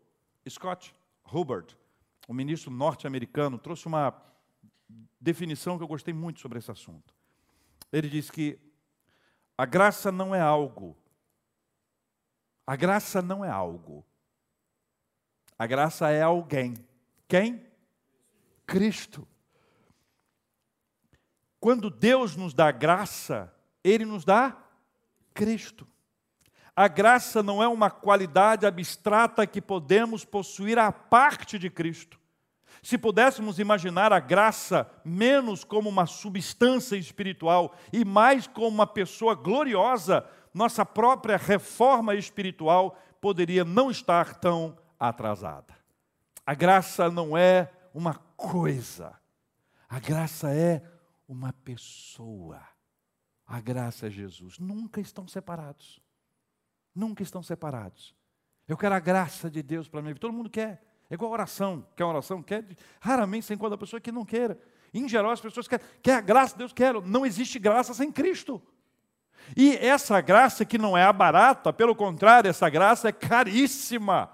Scott 0.49 0.95
Hubbard, 1.31 1.77
o 2.27 2.33
ministro 2.33 2.71
norte-americano, 2.71 3.57
trouxe 3.57 3.85
uma 3.85 4.19
definição 5.19 5.77
que 5.77 5.83
eu 5.83 5.87
gostei 5.87 6.13
muito 6.13 6.39
sobre 6.39 6.59
esse 6.59 6.71
assunto. 6.71 7.13
Ele 7.91 8.09
diz 8.09 8.29
que 8.29 8.59
a 9.57 9.65
graça 9.65 10.11
não 10.11 10.33
é 10.33 10.41
algo 10.41 10.97
a 12.67 12.75
graça 12.75 13.21
não 13.21 13.45
é 13.45 13.49
algo. 13.49 14.05
A 15.57 15.65
graça 15.65 16.09
é 16.09 16.21
alguém. 16.21 16.75
Quem? 17.27 17.65
Cristo. 18.65 19.27
Quando 21.59 21.89
Deus 21.89 22.35
nos 22.35 22.53
dá 22.53 22.71
graça, 22.71 23.53
Ele 23.83 24.05
nos 24.05 24.23
dá 24.23 24.55
Cristo. 25.33 25.87
A 26.75 26.87
graça 26.87 27.41
não 27.41 27.63
é 27.63 27.67
uma 27.67 27.89
qualidade 27.89 28.65
abstrata 28.65 29.47
que 29.47 29.59
podemos 29.59 30.23
possuir 30.23 30.77
à 30.77 30.91
parte 30.91 31.57
de 31.57 31.71
Cristo. 31.71 32.19
Se 32.83 32.99
pudéssemos 32.99 33.57
imaginar 33.57 34.13
a 34.13 34.19
graça 34.19 34.87
menos 35.03 35.63
como 35.63 35.89
uma 35.89 36.05
substância 36.05 36.95
espiritual 36.95 37.75
e 37.91 38.05
mais 38.05 38.45
como 38.45 38.67
uma 38.67 38.85
pessoa 38.85 39.33
gloriosa, 39.33 40.23
nossa 40.53 40.85
própria 40.85 41.35
reforma 41.35 42.13
espiritual 42.13 42.95
poderia 43.19 43.65
não 43.65 43.89
estar 43.89 44.35
tão 44.35 44.77
atrasada. 44.99 45.75
A 46.45 46.53
graça 46.53 47.09
não 47.09 47.37
é 47.37 47.71
uma 47.93 48.15
coisa, 48.35 49.13
a 49.89 49.99
graça 49.99 50.53
é 50.53 50.83
uma 51.27 51.53
pessoa. 51.53 52.61
A 53.45 53.61
graça 53.61 54.07
é 54.07 54.09
Jesus. 54.09 54.59
Nunca 54.59 54.99
estão 54.99 55.25
separados. 55.27 56.01
Nunca 56.93 57.23
estão 57.23 57.41
separados. 57.41 58.13
Eu 58.67 58.75
quero 58.75 58.93
a 58.93 58.99
graça 58.99 59.49
de 59.49 59.63
Deus 59.63 59.87
para 59.87 60.01
mim. 60.01 60.13
Todo 60.15 60.33
mundo 60.33 60.49
quer. 60.49 60.83
É 61.09 61.13
igual 61.13 61.31
oração. 61.31 61.87
Quer 61.95 62.03
oração? 62.03 62.43
Quer. 62.43 62.65
Raramente 62.99 63.45
se 63.45 63.53
encontra 63.53 63.75
a 63.75 63.77
pessoa 63.77 64.01
que 64.01 64.11
não 64.11 64.25
queira. 64.25 64.59
Em 64.93 65.07
geral, 65.07 65.31
as 65.31 65.39
pessoas 65.39 65.67
querem. 65.67 65.85
Quer 66.01 66.15
a 66.15 66.21
graça 66.21 66.53
de 66.53 66.59
Deus? 66.59 66.73
Quero. 66.73 67.01
Não 67.01 67.25
existe 67.25 67.57
graça 67.57 67.93
sem 67.93 68.11
Cristo. 68.11 68.61
E 69.55 69.77
essa 69.77 70.19
graça 70.19 70.65
que 70.65 70.77
não 70.77 70.97
é 70.97 71.03
a 71.03 71.13
barata, 71.13 71.71
pelo 71.71 71.95
contrário, 71.95 72.49
essa 72.49 72.69
graça 72.69 73.07
é 73.07 73.13
caríssima. 73.13 74.29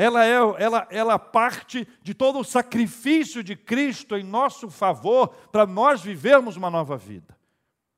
Ela 0.00 0.24
é 0.24 0.30
ela, 0.30 0.86
ela 0.92 1.18
parte 1.18 1.84
de 2.00 2.14
todo 2.14 2.38
o 2.38 2.44
sacrifício 2.44 3.42
de 3.42 3.56
Cristo 3.56 4.16
em 4.16 4.22
nosso 4.22 4.70
favor 4.70 5.30
para 5.50 5.66
nós 5.66 6.00
vivermos 6.00 6.56
uma 6.56 6.70
nova 6.70 6.96
vida. 6.96 7.36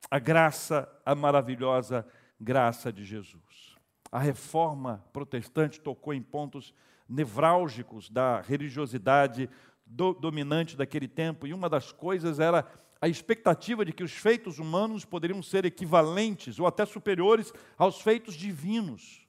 A 0.09 0.17
graça, 0.17 0.91
a 1.05 1.13
maravilhosa 1.13 2.03
graça 2.39 2.91
de 2.91 3.05
Jesus. 3.05 3.77
A 4.11 4.17
reforma 4.17 5.05
protestante 5.13 5.79
tocou 5.79 6.11
em 6.11 6.23
pontos 6.23 6.73
nevrálgicos 7.07 8.09
da 8.09 8.41
religiosidade 8.41 9.47
do, 9.85 10.11
dominante 10.11 10.75
daquele 10.75 11.07
tempo, 11.07 11.45
e 11.45 11.53
uma 11.53 11.69
das 11.69 11.91
coisas 11.91 12.39
era 12.39 12.65
a 12.99 13.07
expectativa 13.07 13.85
de 13.85 13.93
que 13.93 14.03
os 14.03 14.11
feitos 14.11 14.57
humanos 14.57 15.05
poderiam 15.05 15.43
ser 15.43 15.65
equivalentes 15.65 16.59
ou 16.59 16.65
até 16.65 16.83
superiores 16.83 17.53
aos 17.77 18.01
feitos 18.01 18.33
divinos. 18.33 19.21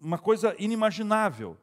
Uma 0.00 0.18
coisa 0.18 0.54
inimaginável. 0.58 1.56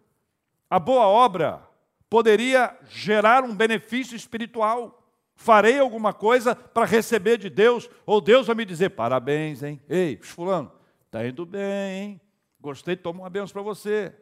A 0.70 0.80
boa 0.80 1.08
obra 1.08 1.68
poderia 2.10 2.78
gerar 2.88 3.44
um 3.44 3.56
benefício 3.56 4.16
espiritual. 4.16 4.96
Farei 5.36 5.80
alguma 5.80 6.14
coisa 6.14 6.56
para 6.56 6.86
receber 6.86 7.38
de 7.38 7.50
Deus, 7.50 7.90
ou 8.06 8.20
Deus 8.20 8.48
vai 8.48 8.56
me 8.56 8.66
dizer: 8.66 8.90
parabéns, 8.90 9.64
hein? 9.64 9.82
Ei, 9.88 10.18
Fulano, 10.18 10.72
está 11.06 11.26
indo 11.26 11.46
bem, 11.46 12.04
hein? 12.04 12.22
Gostei, 12.60 12.96
toma 12.96 13.22
uma 13.22 13.30
benção 13.30 13.54
para 13.54 13.62
você. 13.62 14.14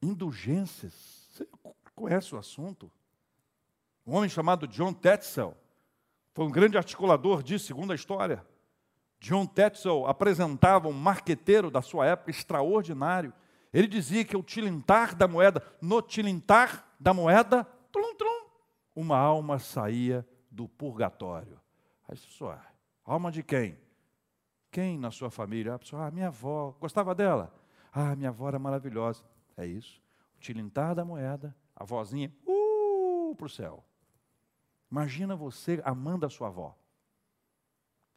Indulgências. 0.00 1.28
Você 1.32 1.48
conhece 1.94 2.34
o 2.34 2.38
assunto? 2.38 2.90
Um 4.06 4.14
homem 4.14 4.30
chamado 4.30 4.68
John 4.68 4.92
Tetzel 4.92 5.56
foi 6.32 6.44
um 6.44 6.50
grande 6.50 6.76
articulador 6.76 7.42
disso, 7.42 7.66
segundo 7.66 7.92
a 7.92 7.94
história. 7.94 8.46
John 9.20 9.46
Tetzel 9.46 10.06
apresentava 10.06 10.88
um 10.88 10.92
marqueteiro 10.92 11.70
da 11.70 11.82
sua 11.82 12.06
época 12.06 12.30
extraordinário. 12.30 13.32
Ele 13.72 13.86
dizia 13.86 14.24
que 14.24 14.36
o 14.36 14.42
tilintar 14.42 15.14
da 15.14 15.28
moeda, 15.28 15.62
no 15.80 16.00
tilintar 16.00 16.88
da 16.98 17.12
moeda, 17.12 17.64
trum, 17.92 18.16
trum, 18.16 18.46
uma 18.96 19.18
alma 19.18 19.58
saía 19.58 20.26
do 20.50 20.66
purgatório. 20.66 21.60
Aí 22.08 22.16
pessoa, 22.16 22.60
alma 23.04 23.30
de 23.30 23.42
quem? 23.42 23.78
Quem 24.70 24.98
na 24.98 25.10
sua 25.10 25.30
família? 25.30 25.74
A 25.74 25.78
pessoa, 25.78 26.06
ah, 26.06 26.10
minha 26.10 26.28
avó, 26.28 26.74
gostava 26.80 27.14
dela? 27.14 27.54
Ah, 27.92 28.16
minha 28.16 28.30
avó 28.30 28.48
era 28.48 28.58
maravilhosa. 28.58 29.22
É 29.56 29.66
isso. 29.66 30.00
O 30.36 30.40
tilintar 30.40 30.94
da 30.94 31.04
moeda, 31.04 31.54
a 31.76 31.84
vozinha, 31.84 32.32
uh, 32.46 33.34
para 33.36 33.46
o 33.46 33.50
céu. 33.50 33.84
Imagina 34.90 35.36
você 35.36 35.80
amando 35.84 36.24
a 36.24 36.30
sua 36.30 36.48
avó. 36.48 36.76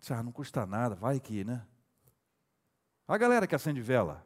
Ah, 0.09 0.21
não 0.21 0.31
custa 0.31 0.65
nada, 0.65 0.95
vai 0.95 1.19
que, 1.19 1.43
né? 1.43 1.65
A 3.07 3.17
galera 3.17 3.47
que 3.47 3.55
acende 3.55 3.81
vela. 3.81 4.25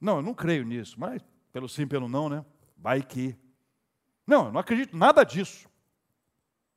Não, 0.00 0.16
eu 0.16 0.22
não 0.22 0.34
creio 0.34 0.64
nisso, 0.64 0.98
mas 0.98 1.22
pelo 1.52 1.68
sim, 1.68 1.86
pelo 1.86 2.08
não, 2.08 2.28
né? 2.28 2.44
Vai 2.76 3.02
que. 3.02 3.36
Não, 4.26 4.46
eu 4.46 4.52
não 4.52 4.60
acredito 4.60 4.96
nada 4.96 5.24
disso. 5.24 5.68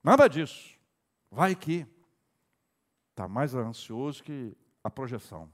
Nada 0.04 0.28
disso. 0.28 0.76
Vai 1.32 1.56
que. 1.56 1.86
Está 3.12 3.28
mais 3.28 3.56
ansioso 3.56 4.24
que 4.24 4.56
a 4.84 4.90
projeção. 4.90 5.52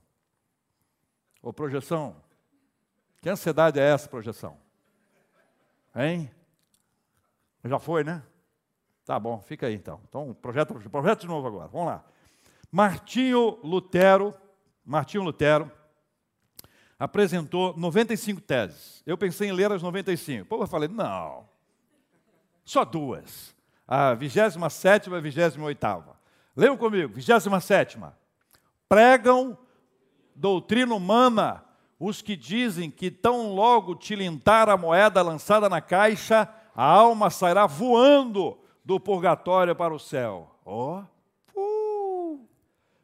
Ô 1.40 1.52
projeção, 1.52 2.22
que 3.20 3.28
ansiedade 3.28 3.78
é 3.78 3.82
essa, 3.82 4.08
projeção? 4.08 4.58
Hein? 5.94 6.30
Já 7.64 7.78
foi, 7.78 8.04
né? 8.04 8.22
Tá 9.04 9.18
bom, 9.20 9.38
fica 9.40 9.66
aí 9.66 9.74
então. 9.74 10.00
Então, 10.08 10.34
projeto, 10.34 10.74
projeto 10.90 11.20
de 11.20 11.26
novo 11.26 11.46
agora. 11.46 11.68
Vamos 11.68 11.86
lá. 11.88 12.04
Martinho 12.72 13.58
Lutero, 13.62 14.34
Martinho 14.84 15.22
Lutero 15.22 15.70
apresentou 16.98 17.76
95 17.76 18.40
teses. 18.40 19.02
Eu 19.04 19.18
pensei 19.18 19.48
em 19.48 19.52
ler 19.52 19.70
as 19.70 19.82
95. 19.82 20.46
Pô, 20.46 20.62
eu 20.62 20.66
falei, 20.66 20.88
não. 20.88 21.46
Só 22.64 22.84
duas. 22.84 23.54
A 23.86 24.14
27 24.14 24.58
e 25.10 25.14
a 25.14 25.20
28. 25.20 26.16
Leiam 26.56 26.76
comigo, 26.76 27.12
27. 27.12 27.98
Pregam 28.88 29.58
doutrina 30.34 30.94
humana 30.94 31.64
os 31.98 32.22
que 32.22 32.36
dizem 32.36 32.90
que 32.90 33.10
tão 33.10 33.54
logo 33.54 33.94
tilintar 33.94 34.68
a 34.68 34.76
moeda 34.76 35.22
lançada 35.22 35.68
na 35.68 35.80
caixa, 35.80 36.48
a 36.74 36.84
alma 36.84 37.30
sairá 37.30 37.66
voando 37.66 38.63
do 38.84 39.00
purgatório 39.00 39.74
para 39.74 39.94
o 39.94 39.98
céu. 39.98 40.54
Ó. 40.64 41.02
Oh. 41.54 41.60
Uh. 41.60 42.48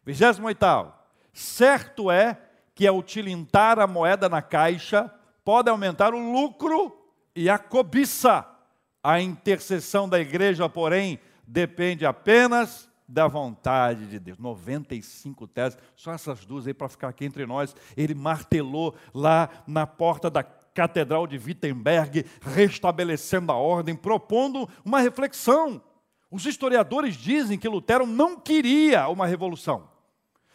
28. 0.05 0.93
Certo 1.33 2.11
é 2.11 2.39
que 2.75 2.87
ao 2.87 3.03
tilintar 3.03 3.79
a 3.79 3.87
moeda 3.87 4.29
na 4.29 4.41
caixa, 4.41 5.13
pode 5.45 5.69
aumentar 5.69 6.15
o 6.15 6.33
lucro 6.33 6.97
e 7.35 7.49
a 7.49 7.59
cobiça. 7.59 8.47
A 9.03 9.21
intercessão 9.21 10.09
da 10.09 10.21
igreja, 10.21 10.69
porém, 10.69 11.19
depende 11.47 12.05
apenas 12.05 12.91
da 13.09 13.27
vontade 13.27 14.07
de 14.07 14.19
Deus. 14.19 14.39
95 14.39 15.47
teses, 15.49 15.79
só 15.97 16.13
essas 16.13 16.45
duas 16.45 16.67
aí 16.67 16.73
para 16.73 16.89
ficar 16.89 17.09
aqui 17.09 17.25
entre 17.25 17.45
nós. 17.45 17.75
Ele 17.97 18.15
martelou 18.15 18.95
lá 19.13 19.49
na 19.67 19.87
porta 19.87 20.31
da 20.31 20.43
Catedral 20.75 21.27
de 21.27 21.37
Wittenberg, 21.37 22.25
restabelecendo 22.41 23.53
a 23.53 23.57
ordem, 23.57 23.95
propondo 23.95 24.69
uma 24.85 25.01
reflexão. 25.01 25.83
Os 26.31 26.47
historiadores 26.47 27.17
dizem 27.17 27.59
que 27.59 27.69
Lutero 27.69 28.07
não 28.07 28.39
queria 28.39 29.09
uma 29.09 29.27
revolução. 29.27 29.91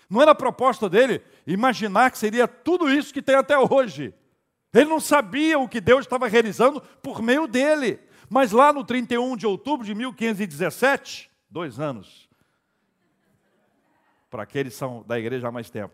Não 0.10 0.21
era 0.21 0.32
a 0.32 0.36
proposta 0.36 0.89
dele 0.89 1.21
imaginar 1.45 2.12
que 2.12 2.17
seria 2.17 2.47
tudo 2.47 2.89
isso 2.89 3.13
que 3.13 3.21
tem 3.21 3.36
até 3.36 3.58
hoje. 3.58 4.13
Ele 4.73 4.89
não 4.89 4.99
sabia 4.99 5.58
o 5.58 5.67
que 5.67 5.82
Deus 5.82 6.01
estava 6.01 6.28
realizando 6.28 6.82
por 7.01 7.21
meio 7.21 7.47
dele. 7.47 7.99
Mas 8.30 8.51
lá 8.51 8.73
no 8.73 8.84
31 8.84 9.38
de 9.38 9.47
outubro 9.47 9.86
de 9.86 9.93
1517, 9.93 11.30
dois 11.49 11.80
anos, 11.80 12.28
para 14.30 14.43
aqueles 14.43 14.73
que 14.73 14.80
são 14.80 15.04
da 15.08 15.17
igreja 15.17 15.47
há 15.47 15.51
mais 15.51 15.69
tempo, 15.69 15.93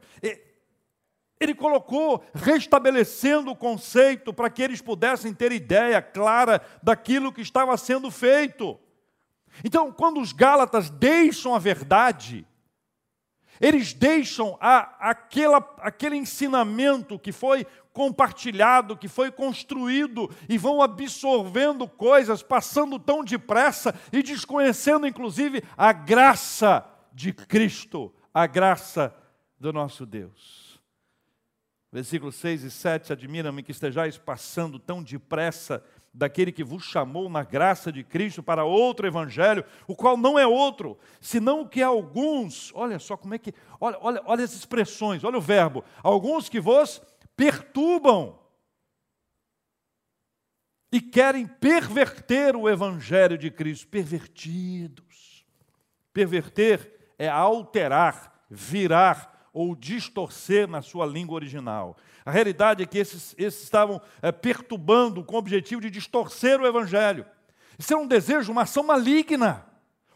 ele 1.41 1.55
colocou, 1.55 2.23
restabelecendo 2.35 3.49
o 3.49 3.55
conceito 3.55 4.31
para 4.31 4.47
que 4.47 4.61
eles 4.61 4.79
pudessem 4.79 5.33
ter 5.33 5.51
ideia 5.51 5.99
clara 5.99 6.61
daquilo 6.83 7.33
que 7.33 7.41
estava 7.41 7.75
sendo 7.77 8.11
feito. 8.11 8.79
Então, 9.63 9.91
quando 9.91 10.21
os 10.21 10.31
Gálatas 10.31 10.91
deixam 10.91 11.55
a 11.55 11.59
verdade, 11.59 12.45
eles 13.59 13.91
deixam 13.91 14.55
a, 14.61 15.09
aquela, 15.09 15.57
aquele 15.79 16.15
ensinamento 16.15 17.17
que 17.17 17.31
foi 17.31 17.65
compartilhado, 17.91 18.95
que 18.95 19.07
foi 19.07 19.31
construído, 19.31 20.29
e 20.47 20.59
vão 20.59 20.79
absorvendo 20.79 21.87
coisas, 21.87 22.43
passando 22.43 22.99
tão 22.99 23.23
depressa 23.23 23.95
e 24.13 24.21
desconhecendo, 24.21 25.07
inclusive, 25.07 25.63
a 25.75 25.91
graça 25.91 26.85
de 27.11 27.33
Cristo, 27.33 28.13
a 28.31 28.45
graça 28.45 29.13
do 29.59 29.73
nosso 29.73 30.05
Deus. 30.05 30.60
Versículos 31.91 32.35
6 32.35 32.63
e 32.63 32.71
7, 32.71 33.11
admira-me 33.11 33.61
que 33.61 33.71
estejais 33.71 34.17
passando 34.17 34.79
tão 34.79 35.03
depressa 35.03 35.83
daquele 36.13 36.51
que 36.51 36.63
vos 36.63 36.83
chamou 36.83 37.29
na 37.29 37.43
graça 37.43 37.91
de 37.91 38.03
Cristo 38.03 38.41
para 38.41 38.63
outro 38.63 39.05
evangelho, 39.05 39.65
o 39.87 39.95
qual 39.95 40.15
não 40.15 40.39
é 40.39 40.47
outro, 40.47 40.97
senão 41.19 41.67
que 41.67 41.81
alguns, 41.81 42.71
olha 42.73 42.97
só 42.97 43.17
como 43.17 43.33
é 43.33 43.37
que, 43.37 43.53
olha, 43.79 43.97
olha, 44.01 44.21
olha 44.25 44.43
as 44.43 44.53
expressões, 44.53 45.23
olha 45.23 45.37
o 45.37 45.41
verbo, 45.41 45.83
alguns 46.01 46.47
que 46.47 46.59
vos 46.59 47.01
perturbam 47.35 48.39
e 50.91 50.99
querem 50.99 51.47
perverter 51.47 52.55
o 52.55 52.69
evangelho 52.69 53.37
de 53.37 53.49
Cristo, 53.49 53.87
pervertidos. 53.87 55.45
Perverter 56.13 57.13
é 57.17 57.29
alterar, 57.29 58.45
virar, 58.49 59.40
ou 59.53 59.75
distorcer 59.75 60.67
na 60.67 60.81
sua 60.81 61.05
língua 61.05 61.35
original. 61.35 61.97
A 62.25 62.31
realidade 62.31 62.83
é 62.83 62.85
que 62.85 62.97
esses, 62.97 63.35
esses 63.37 63.63
estavam 63.63 64.01
é, 64.21 64.31
perturbando 64.31 65.23
com 65.23 65.35
o 65.35 65.39
objetivo 65.39 65.81
de 65.81 65.89
distorcer 65.89 66.59
o 66.59 66.67
Evangelho. 66.67 67.25
Isso 67.77 67.93
era 67.93 68.01
um 68.01 68.07
desejo, 68.07 68.51
uma 68.51 68.61
ação 68.61 68.83
maligna. 68.83 69.65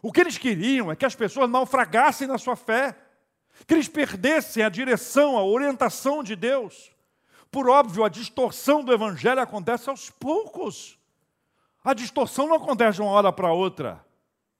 O 0.00 0.12
que 0.12 0.20
eles 0.20 0.38
queriam 0.38 0.90
é 0.90 0.96
que 0.96 1.04
as 1.04 1.14
pessoas 1.14 1.50
naufragassem 1.50 2.26
na 2.26 2.38
sua 2.38 2.56
fé, 2.56 2.96
que 3.66 3.74
eles 3.74 3.88
perdessem 3.88 4.62
a 4.62 4.68
direção, 4.68 5.36
a 5.36 5.44
orientação 5.44 6.22
de 6.22 6.36
Deus. 6.36 6.92
Por 7.50 7.68
óbvio, 7.68 8.04
a 8.04 8.08
distorção 8.08 8.84
do 8.84 8.92
Evangelho 8.92 9.40
acontece 9.40 9.90
aos 9.90 10.10
poucos. 10.10 10.98
A 11.82 11.94
distorção 11.94 12.46
não 12.46 12.56
acontece 12.56 12.96
de 12.96 13.02
uma 13.02 13.10
hora 13.10 13.32
para 13.32 13.52
outra. 13.52 14.04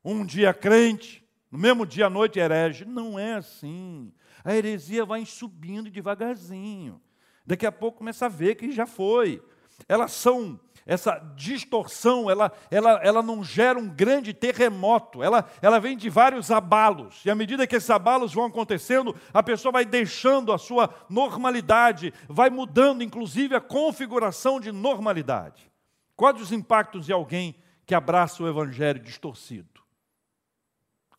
Um 0.05 0.25
dia 0.25 0.55
crente, 0.55 1.25
no 1.51 1.59
mesmo 1.59 1.85
dia 1.87 2.07
à 2.07 2.11
noite 2.11 2.39
herege. 2.39 2.85
Não 2.85 3.19
é 3.19 3.35
assim 3.35 4.13
a 4.47 4.55
heresia 4.55 5.05
vai 5.05 5.27
subindo 5.27 5.91
devagarzinho. 5.91 7.01
Daqui 7.45 7.67
a 7.67 7.73
pouco 7.73 7.99
começa 7.99 8.27
a 8.27 8.29
ver 8.29 8.55
que 8.55 8.71
já 8.71 8.87
foi. 8.87 9.43
Elas 9.89 10.13
são, 10.13 10.59
essa 10.87 11.19
distorção, 11.35 12.31
ela, 12.31 12.53
ela, 12.71 12.93
ela 13.03 13.23
não 13.25 13.43
gera 13.43 13.77
um 13.77 13.89
grande 13.89 14.33
terremoto, 14.33 15.21
ela, 15.21 15.51
ela 15.61 15.81
vem 15.81 15.97
de 15.97 16.09
vários 16.09 16.53
abalos. 16.53 17.25
E 17.25 17.31
à 17.31 17.35
medida 17.35 17.67
que 17.67 17.75
esses 17.75 17.91
abalos 17.91 18.33
vão 18.33 18.45
acontecendo, 18.45 19.17
a 19.35 19.43
pessoa 19.43 19.73
vai 19.73 19.85
deixando 19.85 20.53
a 20.53 20.59
sua 20.59 20.95
normalidade, 21.11 22.15
vai 22.29 22.49
mudando 22.49 23.03
inclusive 23.03 23.57
a 23.57 23.61
configuração 23.61 24.61
de 24.61 24.71
normalidade. 24.71 25.69
Quais 26.15 26.41
os 26.41 26.53
impactos 26.53 27.07
de 27.07 27.13
alguém 27.13 27.57
que 27.85 27.97
abraça 27.97 28.45
o 28.45 28.49
evangelho 28.49 29.01
distorcido? 29.01 29.83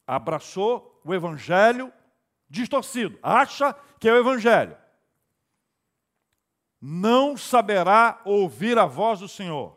Abraçou 0.08 1.02
o 1.04 1.14
evangelho 1.14 1.92
distorcido, 2.50 3.18
acha 3.22 3.76
que 4.00 4.08
é 4.08 4.14
o 4.14 4.18
Evangelho. 4.18 4.76
Não 6.82 7.36
saberá 7.36 8.22
ouvir 8.24 8.78
a 8.78 8.86
voz 8.86 9.20
do 9.20 9.28
Senhor, 9.28 9.76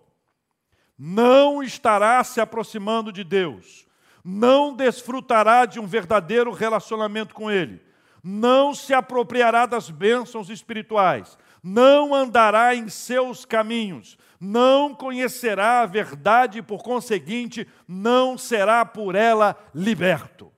não 0.99 1.63
estará 1.63 2.23
se 2.23 2.41
aproximando 2.41 3.11
de 3.11 3.25
Deus, 3.25 3.87
não 4.23 4.75
desfrutará 4.75 5.65
de 5.65 5.81
um 5.81 5.87
verdadeiro 5.87 6.53
relacionamento 6.53 7.35
com 7.35 7.51
Ele, 7.51 7.83
não 8.23 8.75
se 8.75 8.93
apropriará 8.93 9.65
das 9.65 9.89
bênçãos 9.89 10.51
espirituais, 10.51 11.39
não 11.63 12.15
andará 12.15 12.75
em 12.75 12.89
seus 12.89 13.47
caminhos, 13.47 14.19
não 14.39 14.95
conhecerá 14.95 15.81
a 15.81 15.87
verdade 15.87 16.59
e, 16.59 16.63
por 16.63 16.83
conseguinte, 16.83 17.67
não 17.89 18.37
será 18.37 18.85
por 18.85 19.15
ela 19.15 19.57
liberto. 19.75 20.53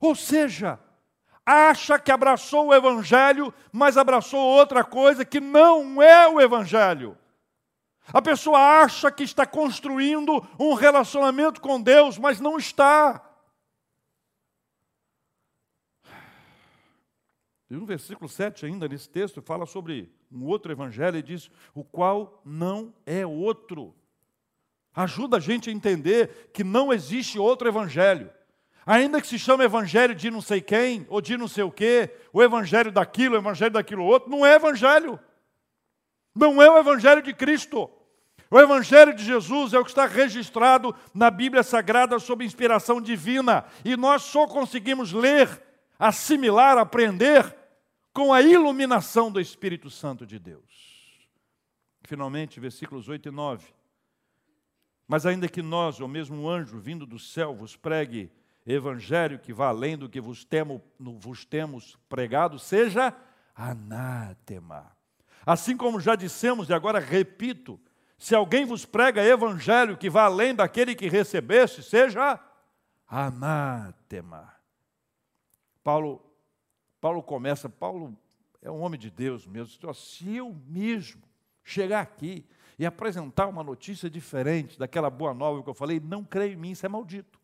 Ou 0.00 0.14
seja, 0.14 0.80
acha 1.44 1.98
que 1.98 2.10
abraçou 2.10 2.68
o 2.68 2.74
Evangelho, 2.74 3.52
mas 3.70 3.96
abraçou 3.96 4.40
outra 4.40 4.82
coisa 4.82 5.24
que 5.24 5.40
não 5.40 6.02
é 6.02 6.26
o 6.26 6.40
Evangelho. 6.40 7.16
A 8.12 8.20
pessoa 8.20 8.58
acha 8.82 9.10
que 9.12 9.22
está 9.22 9.46
construindo 9.46 10.44
um 10.58 10.74
relacionamento 10.74 11.60
com 11.60 11.80
Deus, 11.80 12.18
mas 12.18 12.40
não 12.40 12.56
está. 12.56 13.24
E 17.70 17.74
no 17.74 17.86
versículo 17.86 18.28
7, 18.28 18.66
ainda 18.66 18.88
nesse 18.88 19.08
texto, 19.08 19.40
fala 19.40 19.64
sobre 19.64 20.12
um 20.30 20.44
outro 20.44 20.72
evangelho 20.72 21.16
e 21.16 21.22
diz: 21.22 21.48
o 21.72 21.84
qual 21.84 22.42
não 22.44 22.92
é 23.06 23.24
outro. 23.24 23.94
Ajuda 24.92 25.36
a 25.36 25.40
gente 25.40 25.70
a 25.70 25.72
entender 25.72 26.50
que 26.52 26.64
não 26.64 26.92
existe 26.92 27.38
outro 27.38 27.68
evangelho. 27.68 28.28
Ainda 28.86 29.20
que 29.20 29.26
se 29.26 29.38
chame 29.38 29.64
evangelho 29.64 30.14
de 30.14 30.30
não 30.30 30.40
sei 30.40 30.60
quem, 30.60 31.06
ou 31.08 31.20
de 31.20 31.36
não 31.36 31.46
sei 31.46 31.64
o 31.64 31.70
quê, 31.70 32.10
o 32.32 32.42
evangelho 32.42 32.90
daquilo, 32.90 33.34
o 33.34 33.38
evangelho 33.38 33.72
daquilo 33.72 34.04
outro, 34.04 34.30
não 34.30 34.44
é 34.44 34.54
evangelho. 34.54 35.18
Não 36.34 36.62
é 36.62 36.70
o 36.70 36.78
evangelho 36.78 37.22
de 37.22 37.34
Cristo. 37.34 37.90
O 38.50 38.58
Evangelho 38.58 39.14
de 39.14 39.22
Jesus 39.22 39.72
é 39.72 39.78
o 39.78 39.84
que 39.84 39.90
está 39.90 40.06
registrado 40.06 40.92
na 41.14 41.30
Bíblia 41.30 41.62
Sagrada 41.62 42.18
sob 42.18 42.44
inspiração 42.44 43.00
divina. 43.00 43.64
E 43.84 43.96
nós 43.96 44.22
só 44.22 44.44
conseguimos 44.44 45.12
ler, 45.12 45.62
assimilar, 45.96 46.76
aprender 46.76 47.56
com 48.12 48.32
a 48.32 48.42
iluminação 48.42 49.30
do 49.30 49.40
Espírito 49.40 49.88
Santo 49.88 50.26
de 50.26 50.36
Deus. 50.36 50.64
Finalmente, 52.02 52.58
versículos 52.58 53.08
8 53.08 53.28
e 53.28 53.30
9. 53.30 53.72
Mas 55.06 55.26
ainda 55.26 55.48
que 55.48 55.62
nós, 55.62 56.00
ou 56.00 56.08
mesmo 56.08 56.42
um 56.42 56.48
anjo 56.48 56.76
vindo 56.80 57.06
do 57.06 57.20
céu, 57.20 57.54
vos 57.54 57.76
pregue 57.76 58.32
evangelho 58.66 59.38
que 59.38 59.52
vá 59.52 59.68
além 59.68 59.96
do 59.96 60.08
que 60.08 60.20
vos, 60.20 60.44
temo, 60.44 60.82
vos 60.98 61.44
temos 61.44 61.96
pregado, 62.08 62.58
seja 62.58 63.14
anátema. 63.54 64.96
Assim 65.44 65.76
como 65.76 66.00
já 66.00 66.14
dissemos, 66.14 66.68
e 66.68 66.74
agora 66.74 66.98
repito, 66.98 67.80
se 68.18 68.34
alguém 68.34 68.64
vos 68.64 68.84
prega 68.84 69.24
evangelho 69.24 69.96
que 69.96 70.10
vá 70.10 70.24
além 70.24 70.54
daquele 70.54 70.94
que 70.94 71.08
recebeste, 71.08 71.82
seja 71.82 72.38
anátema. 73.08 74.54
Paulo, 75.82 76.22
Paulo 77.00 77.22
começa, 77.22 77.68
Paulo 77.68 78.16
é 78.60 78.70
um 78.70 78.80
homem 78.80 79.00
de 79.00 79.10
Deus 79.10 79.46
mesmo. 79.46 79.94
Se 79.94 80.36
eu 80.36 80.54
mesmo 80.66 81.22
chegar 81.64 82.00
aqui 82.00 82.46
e 82.78 82.84
apresentar 82.84 83.46
uma 83.46 83.64
notícia 83.64 84.10
diferente 84.10 84.78
daquela 84.78 85.08
boa 85.08 85.32
nova 85.32 85.62
que 85.62 85.68
eu 85.70 85.74
falei, 85.74 85.98
não 85.98 86.22
creio 86.22 86.52
em 86.52 86.56
mim, 86.56 86.70
isso 86.72 86.84
é 86.84 86.88
maldito. 86.88 87.39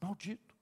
Maldito. 0.00 0.54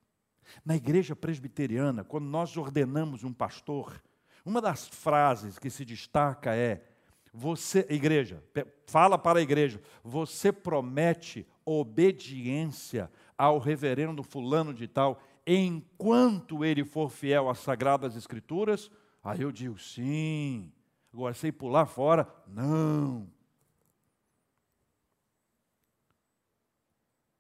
Na 0.65 0.77
igreja 0.77 1.17
presbiteriana, 1.17 2.05
quando 2.05 2.27
nós 2.27 2.57
ordenamos 2.57 3.25
um 3.25 3.33
pastor, 3.33 4.03
uma 4.45 4.61
das 4.61 4.87
frases 4.87 5.59
que 5.59 5.71
se 5.71 5.85
destaca 5.85 6.55
é: 6.55 6.85
você, 7.33 7.87
igreja, 7.89 8.43
fala 8.87 9.19
para 9.19 9.39
a 9.39 9.43
igreja, 9.43 9.81
você 10.03 10.53
promete 10.53 11.47
obediência 11.65 13.11
ao 13.37 13.59
reverendo 13.59 14.23
fulano 14.23 14.73
de 14.73 14.87
tal 14.87 15.21
enquanto 15.47 16.65
ele 16.65 16.85
for 16.85 17.11
fiel 17.11 17.49
às 17.49 17.59
sagradas 17.59 18.17
escrituras? 18.17 18.91
Aí 19.23 19.41
eu 19.41 19.51
digo 19.51 19.79
sim. 19.79 20.71
Agora, 21.13 21.35
sei 21.35 21.51
pular 21.51 21.87
fora? 21.87 22.29
Não. 22.47 23.29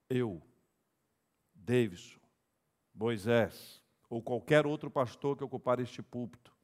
Eu, 0.08 0.40
Davidson, 1.64 2.20
Moisés, 2.94 3.82
ou 4.08 4.22
qualquer 4.22 4.66
outro 4.66 4.90
pastor 4.90 5.36
que 5.36 5.44
ocupar 5.44 5.80
este 5.80 6.02
púlpito, 6.02 6.54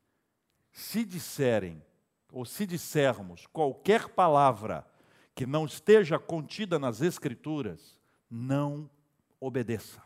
se 0.70 1.04
disserem 1.04 1.82
ou 2.30 2.44
se 2.44 2.64
dissermos 2.66 3.46
qualquer 3.46 4.08
palavra 4.10 4.86
que 5.34 5.46
não 5.46 5.64
esteja 5.64 6.18
contida 6.18 6.78
nas 6.78 7.00
Escrituras, 7.00 7.98
não 8.30 8.88
obedeça. 9.40 10.02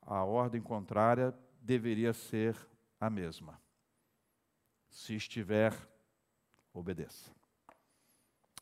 A 0.00 0.22
ordem 0.24 0.62
contrária 0.62 1.34
deveria 1.60 2.12
ser 2.12 2.56
a 3.00 3.10
mesma. 3.10 3.60
Se 4.88 5.14
estiver, 5.14 5.74
obedeça. 6.72 7.30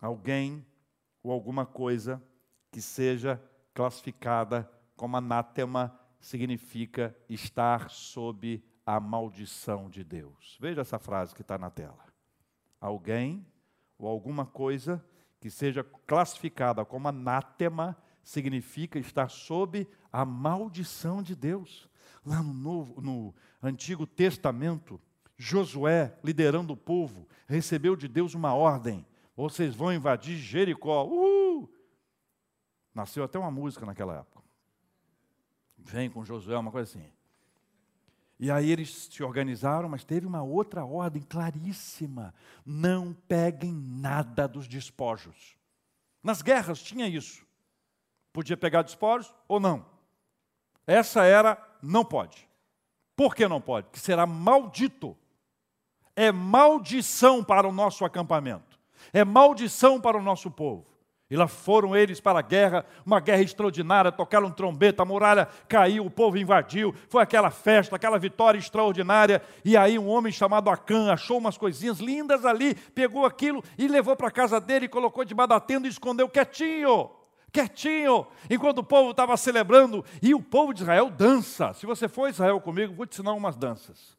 Alguém 0.00 0.66
ou 1.22 1.30
alguma 1.30 1.66
coisa 1.66 2.22
que 2.72 2.80
seja 2.80 3.40
classificada 3.74 4.68
como 4.96 5.16
anátema 5.16 5.96
significa 6.18 7.14
estar 7.28 7.90
sob 7.90 8.64
a 8.84 8.98
maldição 8.98 9.88
de 9.88 10.02
Deus. 10.02 10.58
Veja 10.60 10.80
essa 10.80 10.98
frase 10.98 11.34
que 11.34 11.42
está 11.42 11.58
na 11.58 11.70
tela. 11.70 12.04
Alguém 12.80 13.46
ou 13.98 14.08
alguma 14.08 14.46
coisa 14.46 15.04
que 15.38 15.50
seja 15.50 15.84
classificada 16.06 16.84
como 16.84 17.08
anátema 17.08 17.96
significa 18.24 18.98
estar 18.98 19.28
sob 19.28 19.86
a 20.10 20.24
maldição 20.24 21.22
de 21.22 21.36
Deus. 21.36 21.88
Lá 22.24 22.42
no, 22.42 22.54
Novo, 22.54 23.00
no 23.00 23.34
Antigo 23.62 24.06
Testamento, 24.06 25.00
Josué, 25.36 26.16
liderando 26.22 26.72
o 26.72 26.76
povo, 26.76 27.28
recebeu 27.46 27.96
de 27.96 28.06
Deus 28.08 28.34
uma 28.34 28.54
ordem: 28.54 29.04
vocês 29.36 29.74
vão 29.74 29.92
invadir 29.92 30.36
Jericó. 30.36 31.04
Uh! 31.04 31.81
Nasceu 32.94 33.24
até 33.24 33.38
uma 33.38 33.50
música 33.50 33.86
naquela 33.86 34.18
época. 34.18 34.42
Vem 35.78 36.10
com 36.10 36.24
Josué, 36.24 36.56
uma 36.56 36.70
coisa 36.70 36.90
assim. 36.90 37.10
E 38.38 38.50
aí 38.50 38.70
eles 38.70 39.08
se 39.10 39.22
organizaram, 39.22 39.88
mas 39.88 40.04
teve 40.04 40.26
uma 40.26 40.42
outra 40.42 40.84
ordem 40.84 41.22
claríssima: 41.22 42.34
não 42.64 43.12
peguem 43.28 43.72
nada 43.72 44.46
dos 44.48 44.66
despojos. 44.66 45.56
Nas 46.22 46.42
guerras 46.42 46.82
tinha 46.82 47.06
isso. 47.06 47.46
Podia 48.32 48.56
pegar 48.56 48.82
despojos 48.82 49.32
ou 49.46 49.60
não. 49.60 49.84
Essa 50.86 51.24
era, 51.24 51.56
não 51.82 52.04
pode. 52.04 52.48
Por 53.14 53.34
que 53.34 53.46
não 53.46 53.60
pode? 53.60 53.88
Que 53.90 54.00
será 54.00 54.26
maldito. 54.26 55.16
É 56.14 56.32
maldição 56.32 57.42
para 57.42 57.68
o 57.68 57.72
nosso 57.72 58.04
acampamento. 58.04 58.78
É 59.12 59.24
maldição 59.24 60.00
para 60.00 60.16
o 60.16 60.22
nosso 60.22 60.50
povo. 60.50 60.91
E 61.32 61.36
lá 61.36 61.48
foram 61.48 61.96
eles 61.96 62.20
para 62.20 62.40
a 62.40 62.42
guerra, 62.42 62.84
uma 63.06 63.18
guerra 63.18 63.40
extraordinária, 63.40 64.12
tocaram 64.12 64.50
trombeta, 64.50 65.00
a 65.00 65.06
muralha 65.06 65.48
caiu, 65.66 66.04
o 66.04 66.10
povo 66.10 66.36
invadiu, 66.36 66.94
foi 67.08 67.22
aquela 67.22 67.50
festa, 67.50 67.96
aquela 67.96 68.18
vitória 68.18 68.58
extraordinária. 68.58 69.40
E 69.64 69.74
aí 69.74 69.98
um 69.98 70.10
homem 70.10 70.30
chamado 70.30 70.68
Acã 70.68 71.10
achou 71.10 71.38
umas 71.38 71.56
coisinhas 71.56 72.00
lindas 72.00 72.44
ali, 72.44 72.74
pegou 72.74 73.24
aquilo 73.24 73.64
e 73.78 73.88
levou 73.88 74.14
para 74.14 74.28
a 74.28 74.30
casa 74.30 74.60
dele, 74.60 74.86
colocou 74.86 75.24
debaixo 75.24 75.48
da 75.48 75.58
tenda 75.58 75.86
e 75.86 75.90
escondeu 75.90 76.28
quietinho. 76.28 77.08
Quietinho, 77.50 78.26
enquanto 78.50 78.80
o 78.80 78.84
povo 78.84 79.12
estava 79.12 79.34
celebrando, 79.38 80.04
e 80.20 80.34
o 80.34 80.42
povo 80.42 80.74
de 80.74 80.82
Israel 80.82 81.08
dança. 81.08 81.72
Se 81.72 81.86
você 81.86 82.08
for 82.08 82.28
Israel 82.28 82.60
comigo, 82.60 82.94
vou 82.94 83.06
te 83.06 83.14
ensinar 83.14 83.32
umas 83.32 83.56
danças. 83.56 84.18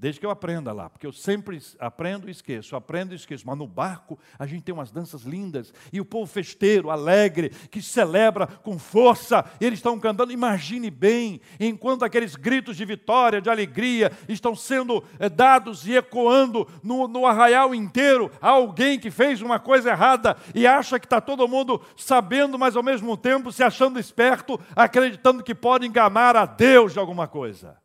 Desde 0.00 0.20
que 0.20 0.26
eu 0.26 0.30
aprenda 0.30 0.72
lá, 0.72 0.88
porque 0.88 1.04
eu 1.04 1.12
sempre 1.12 1.60
aprendo 1.80 2.28
e 2.28 2.30
esqueço, 2.30 2.76
aprendo 2.76 3.12
e 3.12 3.16
esqueço. 3.16 3.44
Mas 3.44 3.58
no 3.58 3.66
barco 3.66 4.16
a 4.38 4.46
gente 4.46 4.62
tem 4.62 4.72
umas 4.72 4.92
danças 4.92 5.22
lindas 5.22 5.74
e 5.92 6.00
o 6.00 6.04
povo 6.04 6.30
festeiro, 6.30 6.88
alegre, 6.88 7.48
que 7.68 7.82
celebra 7.82 8.46
com 8.46 8.78
força, 8.78 9.44
eles 9.60 9.80
estão 9.80 9.98
cantando. 9.98 10.30
Imagine 10.30 10.88
bem, 10.88 11.40
enquanto 11.58 12.04
aqueles 12.04 12.36
gritos 12.36 12.76
de 12.76 12.84
vitória, 12.84 13.40
de 13.40 13.50
alegria, 13.50 14.12
estão 14.28 14.54
sendo 14.54 15.02
é, 15.18 15.28
dados 15.28 15.84
e 15.84 15.96
ecoando 15.96 16.68
no, 16.80 17.08
no 17.08 17.26
arraial 17.26 17.74
inteiro 17.74 18.30
a 18.40 18.50
alguém 18.50 19.00
que 19.00 19.10
fez 19.10 19.42
uma 19.42 19.58
coisa 19.58 19.90
errada 19.90 20.36
e 20.54 20.64
acha 20.64 21.00
que 21.00 21.06
está 21.06 21.20
todo 21.20 21.48
mundo 21.48 21.82
sabendo, 21.96 22.56
mas 22.56 22.76
ao 22.76 22.84
mesmo 22.84 23.16
tempo 23.16 23.50
se 23.50 23.64
achando 23.64 23.98
esperto, 23.98 24.60
acreditando 24.76 25.42
que 25.42 25.56
pode 25.56 25.88
enganar 25.88 26.36
a 26.36 26.46
Deus 26.46 26.92
de 26.92 27.00
alguma 27.00 27.26
coisa 27.26 27.76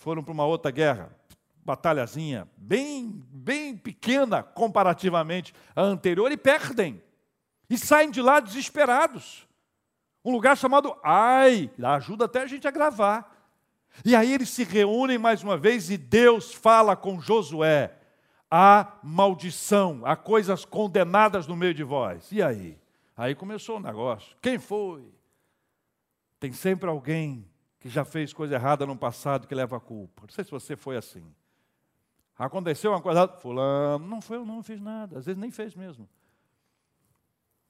foram 0.00 0.24
para 0.24 0.32
uma 0.32 0.46
outra 0.46 0.70
guerra, 0.70 1.14
batalhazinha, 1.62 2.48
bem, 2.56 3.22
bem 3.28 3.76
pequena 3.76 4.42
comparativamente 4.42 5.54
à 5.76 5.82
anterior, 5.82 6.32
e 6.32 6.38
perdem. 6.38 7.02
E 7.68 7.76
saem 7.76 8.10
de 8.10 8.22
lá 8.22 8.40
desesperados. 8.40 9.46
Um 10.24 10.32
lugar 10.32 10.56
chamado 10.56 10.96
Ai, 11.04 11.70
ajuda 11.82 12.24
até 12.24 12.40
a 12.40 12.46
gente 12.46 12.66
a 12.66 12.70
gravar. 12.70 13.30
E 14.02 14.16
aí 14.16 14.32
eles 14.32 14.48
se 14.48 14.64
reúnem 14.64 15.18
mais 15.18 15.42
uma 15.42 15.58
vez 15.58 15.90
e 15.90 15.98
Deus 15.98 16.54
fala 16.54 16.96
com 16.96 17.20
Josué: 17.20 17.94
há 18.50 18.94
maldição, 19.02 20.00
há 20.04 20.16
coisas 20.16 20.64
condenadas 20.64 21.46
no 21.46 21.54
meio 21.54 21.74
de 21.74 21.84
vós. 21.84 22.32
E 22.32 22.42
aí? 22.42 22.78
Aí 23.14 23.34
começou 23.34 23.76
o 23.76 23.80
negócio. 23.80 24.34
Quem 24.40 24.58
foi? 24.58 25.04
Tem 26.38 26.54
sempre 26.54 26.88
alguém 26.88 27.49
que 27.80 27.88
já 27.88 28.04
fez 28.04 28.32
coisa 28.32 28.54
errada 28.54 28.84
no 28.84 28.96
passado 28.96 29.48
que 29.48 29.54
leva 29.54 29.78
a 29.78 29.80
culpa. 29.80 30.22
Não 30.22 30.28
sei 30.28 30.44
se 30.44 30.50
você 30.50 30.76
foi 30.76 30.96
assim. 30.96 31.24
Aconteceu 32.36 32.92
uma 32.92 33.00
coisa, 33.00 33.26
fulano, 33.26 34.06
não 34.06 34.20
foi 34.20 34.36
eu 34.36 34.46
não, 34.46 34.62
fiz 34.62 34.80
nada, 34.80 35.18
às 35.18 35.26
vezes 35.26 35.40
nem 35.40 35.50
fez 35.50 35.74
mesmo. 35.74 36.08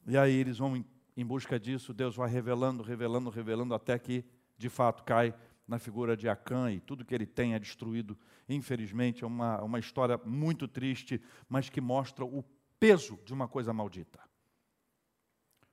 E 0.06 0.16
aí 0.18 0.32
eles 0.32 0.58
vão 0.58 0.76
em, 0.76 0.84
em 1.16 1.24
busca 1.24 1.58
disso, 1.58 1.94
Deus 1.94 2.16
vai 2.16 2.28
revelando, 2.28 2.82
revelando, 2.82 3.30
revelando, 3.30 3.74
até 3.74 3.98
que 3.98 4.24
de 4.56 4.68
fato 4.68 5.02
cai 5.04 5.34
na 5.66 5.78
figura 5.78 6.16
de 6.16 6.28
Acã 6.28 6.70
e 6.70 6.80
tudo 6.80 7.04
que 7.04 7.14
ele 7.14 7.26
tem 7.26 7.54
é 7.54 7.58
destruído. 7.58 8.18
Infelizmente, 8.48 9.22
é 9.22 9.26
uma, 9.26 9.62
uma 9.62 9.78
história 9.78 10.20
muito 10.24 10.66
triste, 10.66 11.22
mas 11.48 11.68
que 11.68 11.80
mostra 11.80 12.24
o 12.24 12.44
peso 12.78 13.18
de 13.24 13.32
uma 13.32 13.46
coisa 13.46 13.72
maldita. 13.72 14.20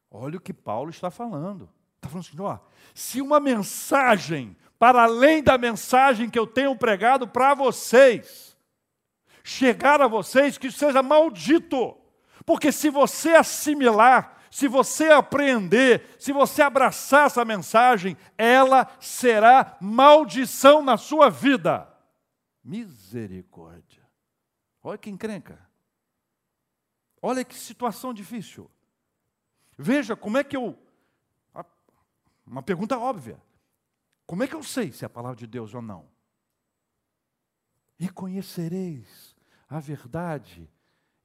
Olha 0.09 0.37
o 0.37 0.41
que 0.41 0.53
Paulo 0.53 0.89
está 0.89 1.09
falando. 1.09 1.69
Está 1.97 2.09
falando 2.09 2.25
assim, 2.25 2.41
ó, 2.41 2.59
se 2.93 3.21
uma 3.21 3.39
mensagem, 3.39 4.55
para 4.79 5.03
além 5.03 5.43
da 5.43 5.57
mensagem 5.57 6.29
que 6.29 6.39
eu 6.39 6.47
tenho 6.47 6.75
pregado 6.75 7.27
para 7.27 7.53
vocês, 7.53 8.55
chegar 9.43 10.01
a 10.01 10.07
vocês, 10.07 10.57
que 10.57 10.71
seja 10.71 11.03
maldito. 11.03 11.97
Porque 12.45 12.71
se 12.71 12.89
você 12.89 13.35
assimilar, 13.35 14.37
se 14.49 14.67
você 14.67 15.09
apreender, 15.09 16.15
se 16.17 16.31
você 16.31 16.61
abraçar 16.61 17.27
essa 17.27 17.43
mensagem, 17.43 18.17
ela 18.37 18.87
será 18.99 19.77
maldição 19.79 20.81
na 20.81 20.97
sua 20.97 21.29
vida. 21.29 21.87
Misericórdia. 22.63 24.03
Olha 24.83 24.97
que 24.97 25.09
encrenca. 25.09 25.59
Olha 27.21 27.43
que 27.43 27.55
situação 27.55 28.13
difícil. 28.13 28.69
Veja 29.77 30.15
como 30.15 30.37
é 30.37 30.43
que 30.43 30.55
eu 30.55 30.77
uma 32.47 32.63
pergunta 32.63 32.97
óbvia. 32.97 33.39
Como 34.25 34.41
é 34.41 34.47
que 34.47 34.55
eu 34.55 34.63
sei 34.63 34.91
se 34.91 35.03
é 35.03 35.07
a 35.07 35.09
palavra 35.09 35.37
de 35.37 35.45
Deus 35.45 35.73
ou 35.73 35.81
não? 35.81 36.07
E 37.99 38.07
conhecereis 38.09 39.35
a 39.69 39.79
verdade, 39.79 40.69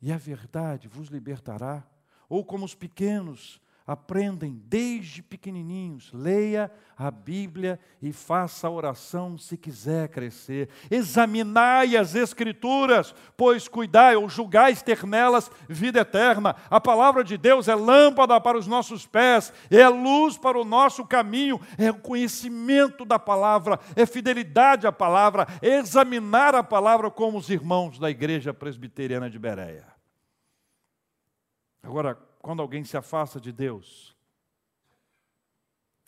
e 0.01 0.13
a 0.13 0.19
verdade 0.19 0.89
vos 0.89 1.09
libertará. 1.09 1.87
Ou 2.29 2.45
como 2.45 2.65
os 2.65 2.75
pequenos 2.75 3.62
aprendem 3.87 4.61
desde 4.67 5.23
pequenininhos. 5.23 6.11
Leia 6.13 6.71
a 6.97 7.11
Bíblia 7.11 7.81
e 8.01 8.13
faça 8.13 8.67
a 8.67 8.71
oração 8.71 9.37
se 9.37 9.57
quiser 9.57 10.09
crescer. 10.09 10.69
Examinai 10.91 11.97
as 11.97 12.15
Escrituras, 12.15 13.15
pois 13.37 13.67
cuidai 13.67 14.17
ou 14.17 14.29
julgais 14.29 14.83
ter 14.83 15.05
nelas 15.05 15.51
vida 15.69 16.01
eterna. 16.01 16.55
A 16.71 16.81
palavra 16.81 17.25
de 17.25 17.37
Deus 17.37 17.69
é 17.69 17.75
lâmpada 17.75 18.41
para 18.41 18.59
os 18.59 18.67
nossos 18.67 19.07
pés, 19.07 19.53
é 19.71 19.89
luz 19.89 20.39
para 20.39 20.59
o 20.59 20.65
nosso 20.65 21.05
caminho, 21.05 21.61
é 21.77 21.91
o 21.91 22.01
conhecimento 22.01 23.05
da 23.05 23.19
palavra, 23.19 23.79
é 23.97 24.07
fidelidade 24.07 24.87
à 24.87 24.93
palavra, 24.93 25.47
é 25.61 25.79
examinar 25.79 26.55
a 26.55 26.63
palavra 26.63 27.11
como 27.11 27.39
os 27.39 27.51
irmãos 27.51 27.99
da 27.99 28.11
igreja 28.11 28.55
presbiteriana 28.55 29.29
de 29.29 29.39
Bereia. 29.39 29.93
Agora, 31.83 32.17
quando 32.43 32.61
alguém 32.61 32.83
se 32.83 32.97
afasta 32.97 33.41
de 33.41 33.53
Deus, 33.53 34.17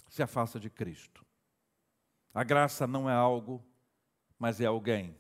se 0.09 0.23
afasta 0.23 0.59
de 0.59 0.69
Cristo. 0.69 1.25
A 2.35 2.43
graça 2.43 2.87
não 2.87 3.09
é 3.09 3.15
algo, 3.15 3.65
mas 4.37 4.61
é 4.61 4.67
alguém, 4.67 5.17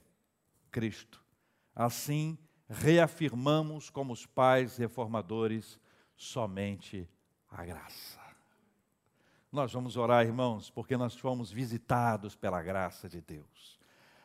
Cristo. 0.72 1.24
Assim, 1.72 2.36
reafirmamos 2.68 3.88
como 3.88 4.12
os 4.12 4.26
pais 4.26 4.76
reformadores 4.76 5.80
somente 6.16 7.08
a 7.48 7.64
graça. 7.64 8.20
Nós 9.52 9.72
vamos 9.72 9.96
orar, 9.96 10.26
irmãos, 10.26 10.68
porque 10.68 10.96
nós 10.96 11.16
fomos 11.16 11.52
visitados 11.52 12.34
pela 12.34 12.60
graça 12.60 13.08
de 13.08 13.20
Deus. 13.20 13.78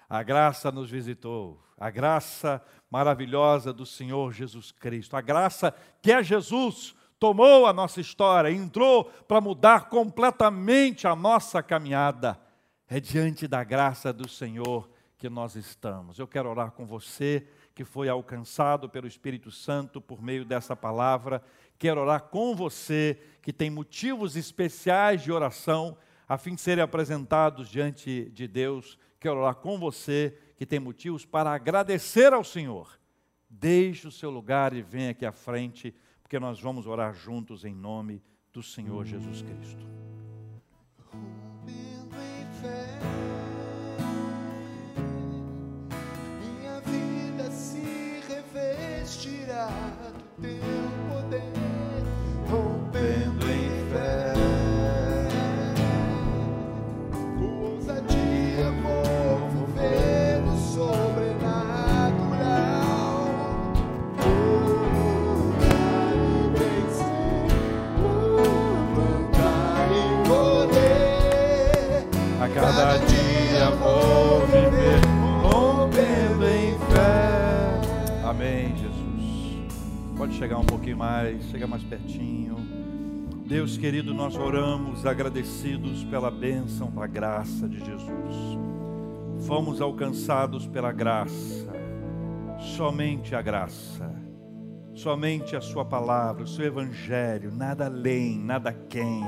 A 0.09 0.23
graça 0.23 0.71
nos 0.71 0.89
visitou, 0.89 1.61
a 1.77 1.91
graça 1.91 2.61
maravilhosa 2.89 3.71
do 3.71 3.85
Senhor 3.85 4.33
Jesus 4.33 4.71
Cristo, 4.71 5.15
a 5.15 5.21
graça 5.21 5.73
que 6.01 6.11
é 6.11 6.23
Jesus, 6.23 6.95
tomou 7.19 7.67
a 7.67 7.73
nossa 7.73 8.01
história, 8.01 8.49
entrou 8.49 9.05
para 9.27 9.39
mudar 9.39 9.87
completamente 9.87 11.07
a 11.07 11.15
nossa 11.15 11.61
caminhada. 11.61 12.39
É 12.87 12.99
diante 12.99 13.47
da 13.47 13.63
graça 13.63 14.11
do 14.11 14.27
Senhor 14.27 14.89
que 15.15 15.29
nós 15.29 15.55
estamos. 15.55 16.17
Eu 16.17 16.27
quero 16.27 16.49
orar 16.49 16.71
com 16.71 16.85
você 16.85 17.45
que 17.75 17.85
foi 17.85 18.09
alcançado 18.09 18.89
pelo 18.89 19.05
Espírito 19.05 19.51
Santo 19.51 20.01
por 20.01 20.23
meio 20.23 20.43
dessa 20.43 20.75
palavra. 20.75 21.43
Quero 21.77 22.01
orar 22.01 22.23
com 22.23 22.55
você 22.55 23.19
que 23.41 23.53
tem 23.53 23.69
motivos 23.69 24.35
especiais 24.35 25.21
de 25.21 25.31
oração 25.31 25.95
a 26.27 26.37
fim 26.37 26.55
de 26.55 26.61
serem 26.61 26.83
apresentados 26.83 27.69
diante 27.69 28.29
de 28.33 28.47
Deus 28.47 28.97
quero 29.19 29.39
orar 29.39 29.55
com 29.55 29.77
você 29.77 30.37
que 30.55 30.65
tem 30.65 30.79
motivos 30.79 31.25
para 31.25 31.51
agradecer 31.51 32.33
ao 32.33 32.43
Senhor. 32.43 32.99
Deixe 33.49 34.07
o 34.07 34.11
seu 34.11 34.29
lugar 34.29 34.73
e 34.73 34.81
venha 34.81 35.11
aqui 35.11 35.25
à 35.25 35.31
frente, 35.31 35.93
porque 36.21 36.39
nós 36.39 36.59
vamos 36.59 36.87
orar 36.87 37.13
juntos 37.13 37.65
em 37.65 37.73
nome 37.73 38.21
do 38.53 38.61
Senhor 38.61 39.05
Jesus 39.05 39.41
Cristo. 39.41 39.85
Minha 46.39 46.79
vida 46.81 47.51
se 47.51 48.21
revestirá 48.27 49.69
do 50.37 50.41
teu 50.41 50.78
chegar 80.39 80.57
um 80.57 80.65
pouquinho 80.65 80.95
mais, 80.95 81.43
chega 81.49 81.67
mais 81.67 81.83
pertinho. 81.83 82.55
Deus 83.45 83.77
querido, 83.77 84.13
nós 84.13 84.37
oramos 84.37 85.05
agradecidos 85.05 86.05
pela 86.05 86.31
bênção 86.31 86.89
da 86.89 87.05
graça 87.05 87.67
de 87.67 87.77
Jesus. 87.79 88.57
Fomos 89.45 89.81
alcançados 89.81 90.65
pela 90.65 90.93
graça, 90.93 91.67
somente 92.57 93.35
a 93.35 93.41
graça, 93.41 94.15
somente 94.93 95.57
a 95.57 95.61
Sua 95.61 95.83
palavra, 95.83 96.43
o 96.43 96.47
Seu 96.47 96.63
Evangelho, 96.63 97.51
nada 97.53 97.87
além, 97.87 98.39
nada 98.39 98.71
quem. 98.71 99.21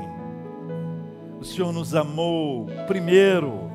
O 1.41 1.43
Senhor 1.43 1.73
nos 1.73 1.93
amou 1.93 2.67
primeiro, 2.87 3.69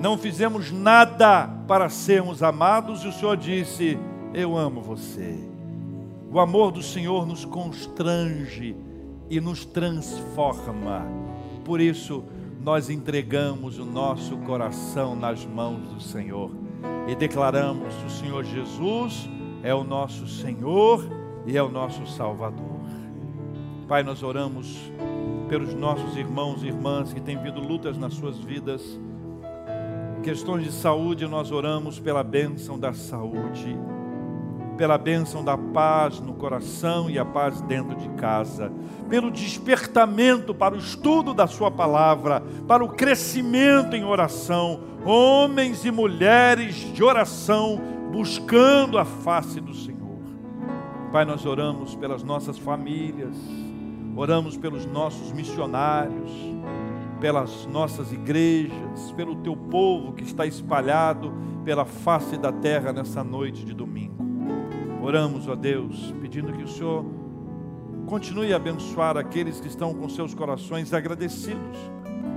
não 0.00 0.16
fizemos 0.16 0.70
nada 0.70 1.48
para 1.66 1.88
sermos 1.88 2.44
amados, 2.44 3.02
e 3.02 3.08
o 3.08 3.12
Senhor 3.12 3.36
disse: 3.36 3.98
Eu 4.32 4.56
amo 4.56 4.80
você. 4.80 5.53
O 6.34 6.40
amor 6.40 6.72
do 6.72 6.82
Senhor 6.82 7.24
nos 7.24 7.44
constrange 7.44 8.74
e 9.30 9.40
nos 9.40 9.64
transforma. 9.64 11.06
Por 11.64 11.80
isso, 11.80 12.24
nós 12.60 12.90
entregamos 12.90 13.78
o 13.78 13.84
nosso 13.84 14.36
coração 14.38 15.14
nas 15.14 15.46
mãos 15.46 15.92
do 15.92 16.00
Senhor 16.00 16.50
e 17.06 17.14
declaramos: 17.14 17.94
o 18.02 18.10
Senhor 18.10 18.42
Jesus 18.42 19.30
é 19.62 19.72
o 19.72 19.84
nosso 19.84 20.26
Senhor 20.26 21.08
e 21.46 21.56
é 21.56 21.62
o 21.62 21.70
nosso 21.70 22.04
Salvador. 22.04 22.80
Pai, 23.86 24.02
nós 24.02 24.24
oramos 24.24 24.90
pelos 25.48 25.72
nossos 25.72 26.16
irmãos 26.16 26.64
e 26.64 26.66
irmãs 26.66 27.12
que 27.12 27.20
têm 27.20 27.40
vindo 27.40 27.60
lutas 27.60 27.96
nas 27.96 28.12
suas 28.12 28.40
vidas. 28.40 28.98
Questões 30.20 30.64
de 30.64 30.72
saúde, 30.72 31.28
nós 31.28 31.52
oramos 31.52 32.00
pela 32.00 32.24
bênção 32.24 32.76
da 32.76 32.92
saúde, 32.92 33.78
pela 34.76 34.98
bênção 34.98 35.44
da 35.44 35.56
paz 35.56 36.20
no 36.20 36.34
coração 36.34 37.08
e 37.08 37.18
a 37.18 37.24
paz 37.24 37.60
dentro 37.62 37.96
de 37.96 38.08
casa, 38.10 38.72
pelo 39.08 39.30
despertamento 39.30 40.54
para 40.54 40.74
o 40.74 40.78
estudo 40.78 41.32
da 41.32 41.46
Sua 41.46 41.70
palavra, 41.70 42.42
para 42.66 42.84
o 42.84 42.88
crescimento 42.88 43.94
em 43.96 44.04
oração, 44.04 44.80
homens 45.04 45.84
e 45.84 45.90
mulheres 45.90 46.74
de 46.92 47.02
oração 47.02 47.80
buscando 48.12 48.98
a 48.98 49.04
face 49.04 49.60
do 49.60 49.74
Senhor. 49.74 49.94
Pai, 51.12 51.24
nós 51.24 51.44
oramos 51.46 51.94
pelas 51.94 52.22
nossas 52.22 52.58
famílias, 52.58 53.36
oramos 54.16 54.56
pelos 54.56 54.86
nossos 54.86 55.32
missionários, 55.32 56.30
pelas 57.20 57.66
nossas 57.66 58.12
igrejas, 58.12 59.12
pelo 59.16 59.36
teu 59.36 59.56
povo 59.56 60.12
que 60.12 60.24
está 60.24 60.44
espalhado 60.46 61.32
pela 61.64 61.84
face 61.84 62.36
da 62.36 62.52
terra 62.52 62.92
nessa 62.92 63.24
noite 63.24 63.64
de 63.64 63.72
domingo. 63.72 64.23
Oramos, 65.04 65.46
ó 65.46 65.54
Deus, 65.54 66.14
pedindo 66.18 66.50
que 66.50 66.62
o 66.62 66.66
Senhor 66.66 67.04
continue 68.06 68.54
a 68.54 68.56
abençoar 68.56 69.18
aqueles 69.18 69.60
que 69.60 69.68
estão 69.68 69.92
com 69.92 70.08
seus 70.08 70.32
corações 70.32 70.94
agradecidos 70.94 71.76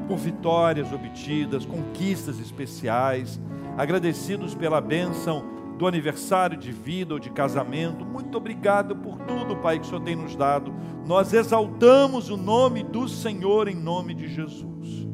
por 0.06 0.18
vitórias 0.18 0.92
obtidas, 0.92 1.66
conquistas 1.66 2.42
especiais, 2.42 3.40
agradecidos 3.78 4.54
pela 4.54 4.82
bênção 4.82 5.46
do 5.78 5.88
aniversário 5.88 6.58
de 6.58 6.74
vida 6.74 7.14
ou 7.14 7.20
de 7.22 7.30
casamento. 7.30 8.06
Muito 8.06 8.38
obrigado 8.38 8.98
por 8.98 9.18
tudo, 9.20 9.56
Pai, 9.56 9.80
que 9.80 9.86
o 9.86 9.90
Senhor 9.90 10.02
tem 10.02 10.18
nos 10.18 10.36
dado. 10.36 10.74
Nós 11.06 11.32
exaltamos 11.32 12.30
o 12.30 12.36
nome 12.36 12.84
do 12.84 13.08
Senhor 13.08 13.70
em 13.70 13.76
nome 13.76 14.14
de 14.14 14.28
Jesus. 14.28 15.08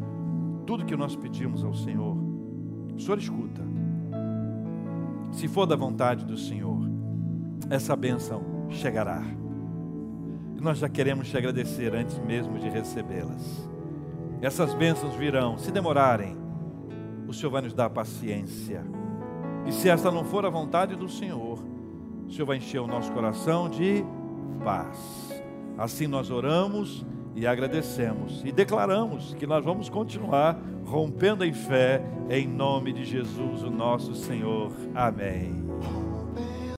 Tudo 0.66 0.86
que 0.86 0.96
nós 0.96 1.16
pedimos 1.16 1.64
ao 1.64 1.76
Senhor, 1.76 2.18
o 2.96 3.00
Senhor 3.00 3.20
escuta. 3.20 3.62
Se 5.32 5.48
for 5.48 5.68
da 5.68 5.76
vontade 5.76 6.26
do 6.26 6.36
Senhor, 6.36 6.93
essa 7.74 7.96
bênção 7.96 8.68
chegará. 8.70 9.22
E 10.56 10.62
nós 10.62 10.78
já 10.78 10.88
queremos 10.88 11.30
te 11.30 11.38
agradecer 11.38 11.94
antes 11.96 12.20
mesmo 12.20 12.60
de 12.60 12.70
recebê-las. 12.70 13.68
Essas 14.42 14.74
bênçãos 14.74 15.16
virão, 15.16 15.58
se 15.58 15.72
demorarem, 15.72 16.38
o 17.28 17.34
Senhor 17.34 17.52
vai 17.52 17.62
nos 17.62 17.74
dar 17.74 17.90
paciência. 17.90 18.86
E 19.66 19.72
se 19.72 19.90
essa 19.90 20.12
não 20.12 20.24
for 20.24 20.46
a 20.46 20.50
vontade 20.50 20.96
do 20.96 21.10
Senhor, 21.10 21.64
o 22.28 22.32
Senhor 22.32 22.46
vai 22.46 22.58
encher 22.58 22.80
o 22.80 22.88
nosso 22.88 23.12
coração 23.12 23.70
de 23.70 24.06
paz. 24.64 25.42
Assim 25.78 26.06
nós 26.06 26.30
oramos 26.30 27.06
e 27.36 27.48
agradecemos 27.48 28.44
e 28.46 28.52
declaramos 28.52 29.34
que 29.34 29.48
nós 29.48 29.66
vamos 29.66 29.90
continuar 29.90 30.60
rompendo 30.86 31.44
em 31.44 31.54
fé 31.54 32.04
em 32.30 32.48
nome 32.48 32.94
de 32.94 33.04
Jesus, 33.04 33.64
o 33.64 33.72
nosso 33.72 34.14
Senhor. 34.14 34.72
Amém. 34.94 35.73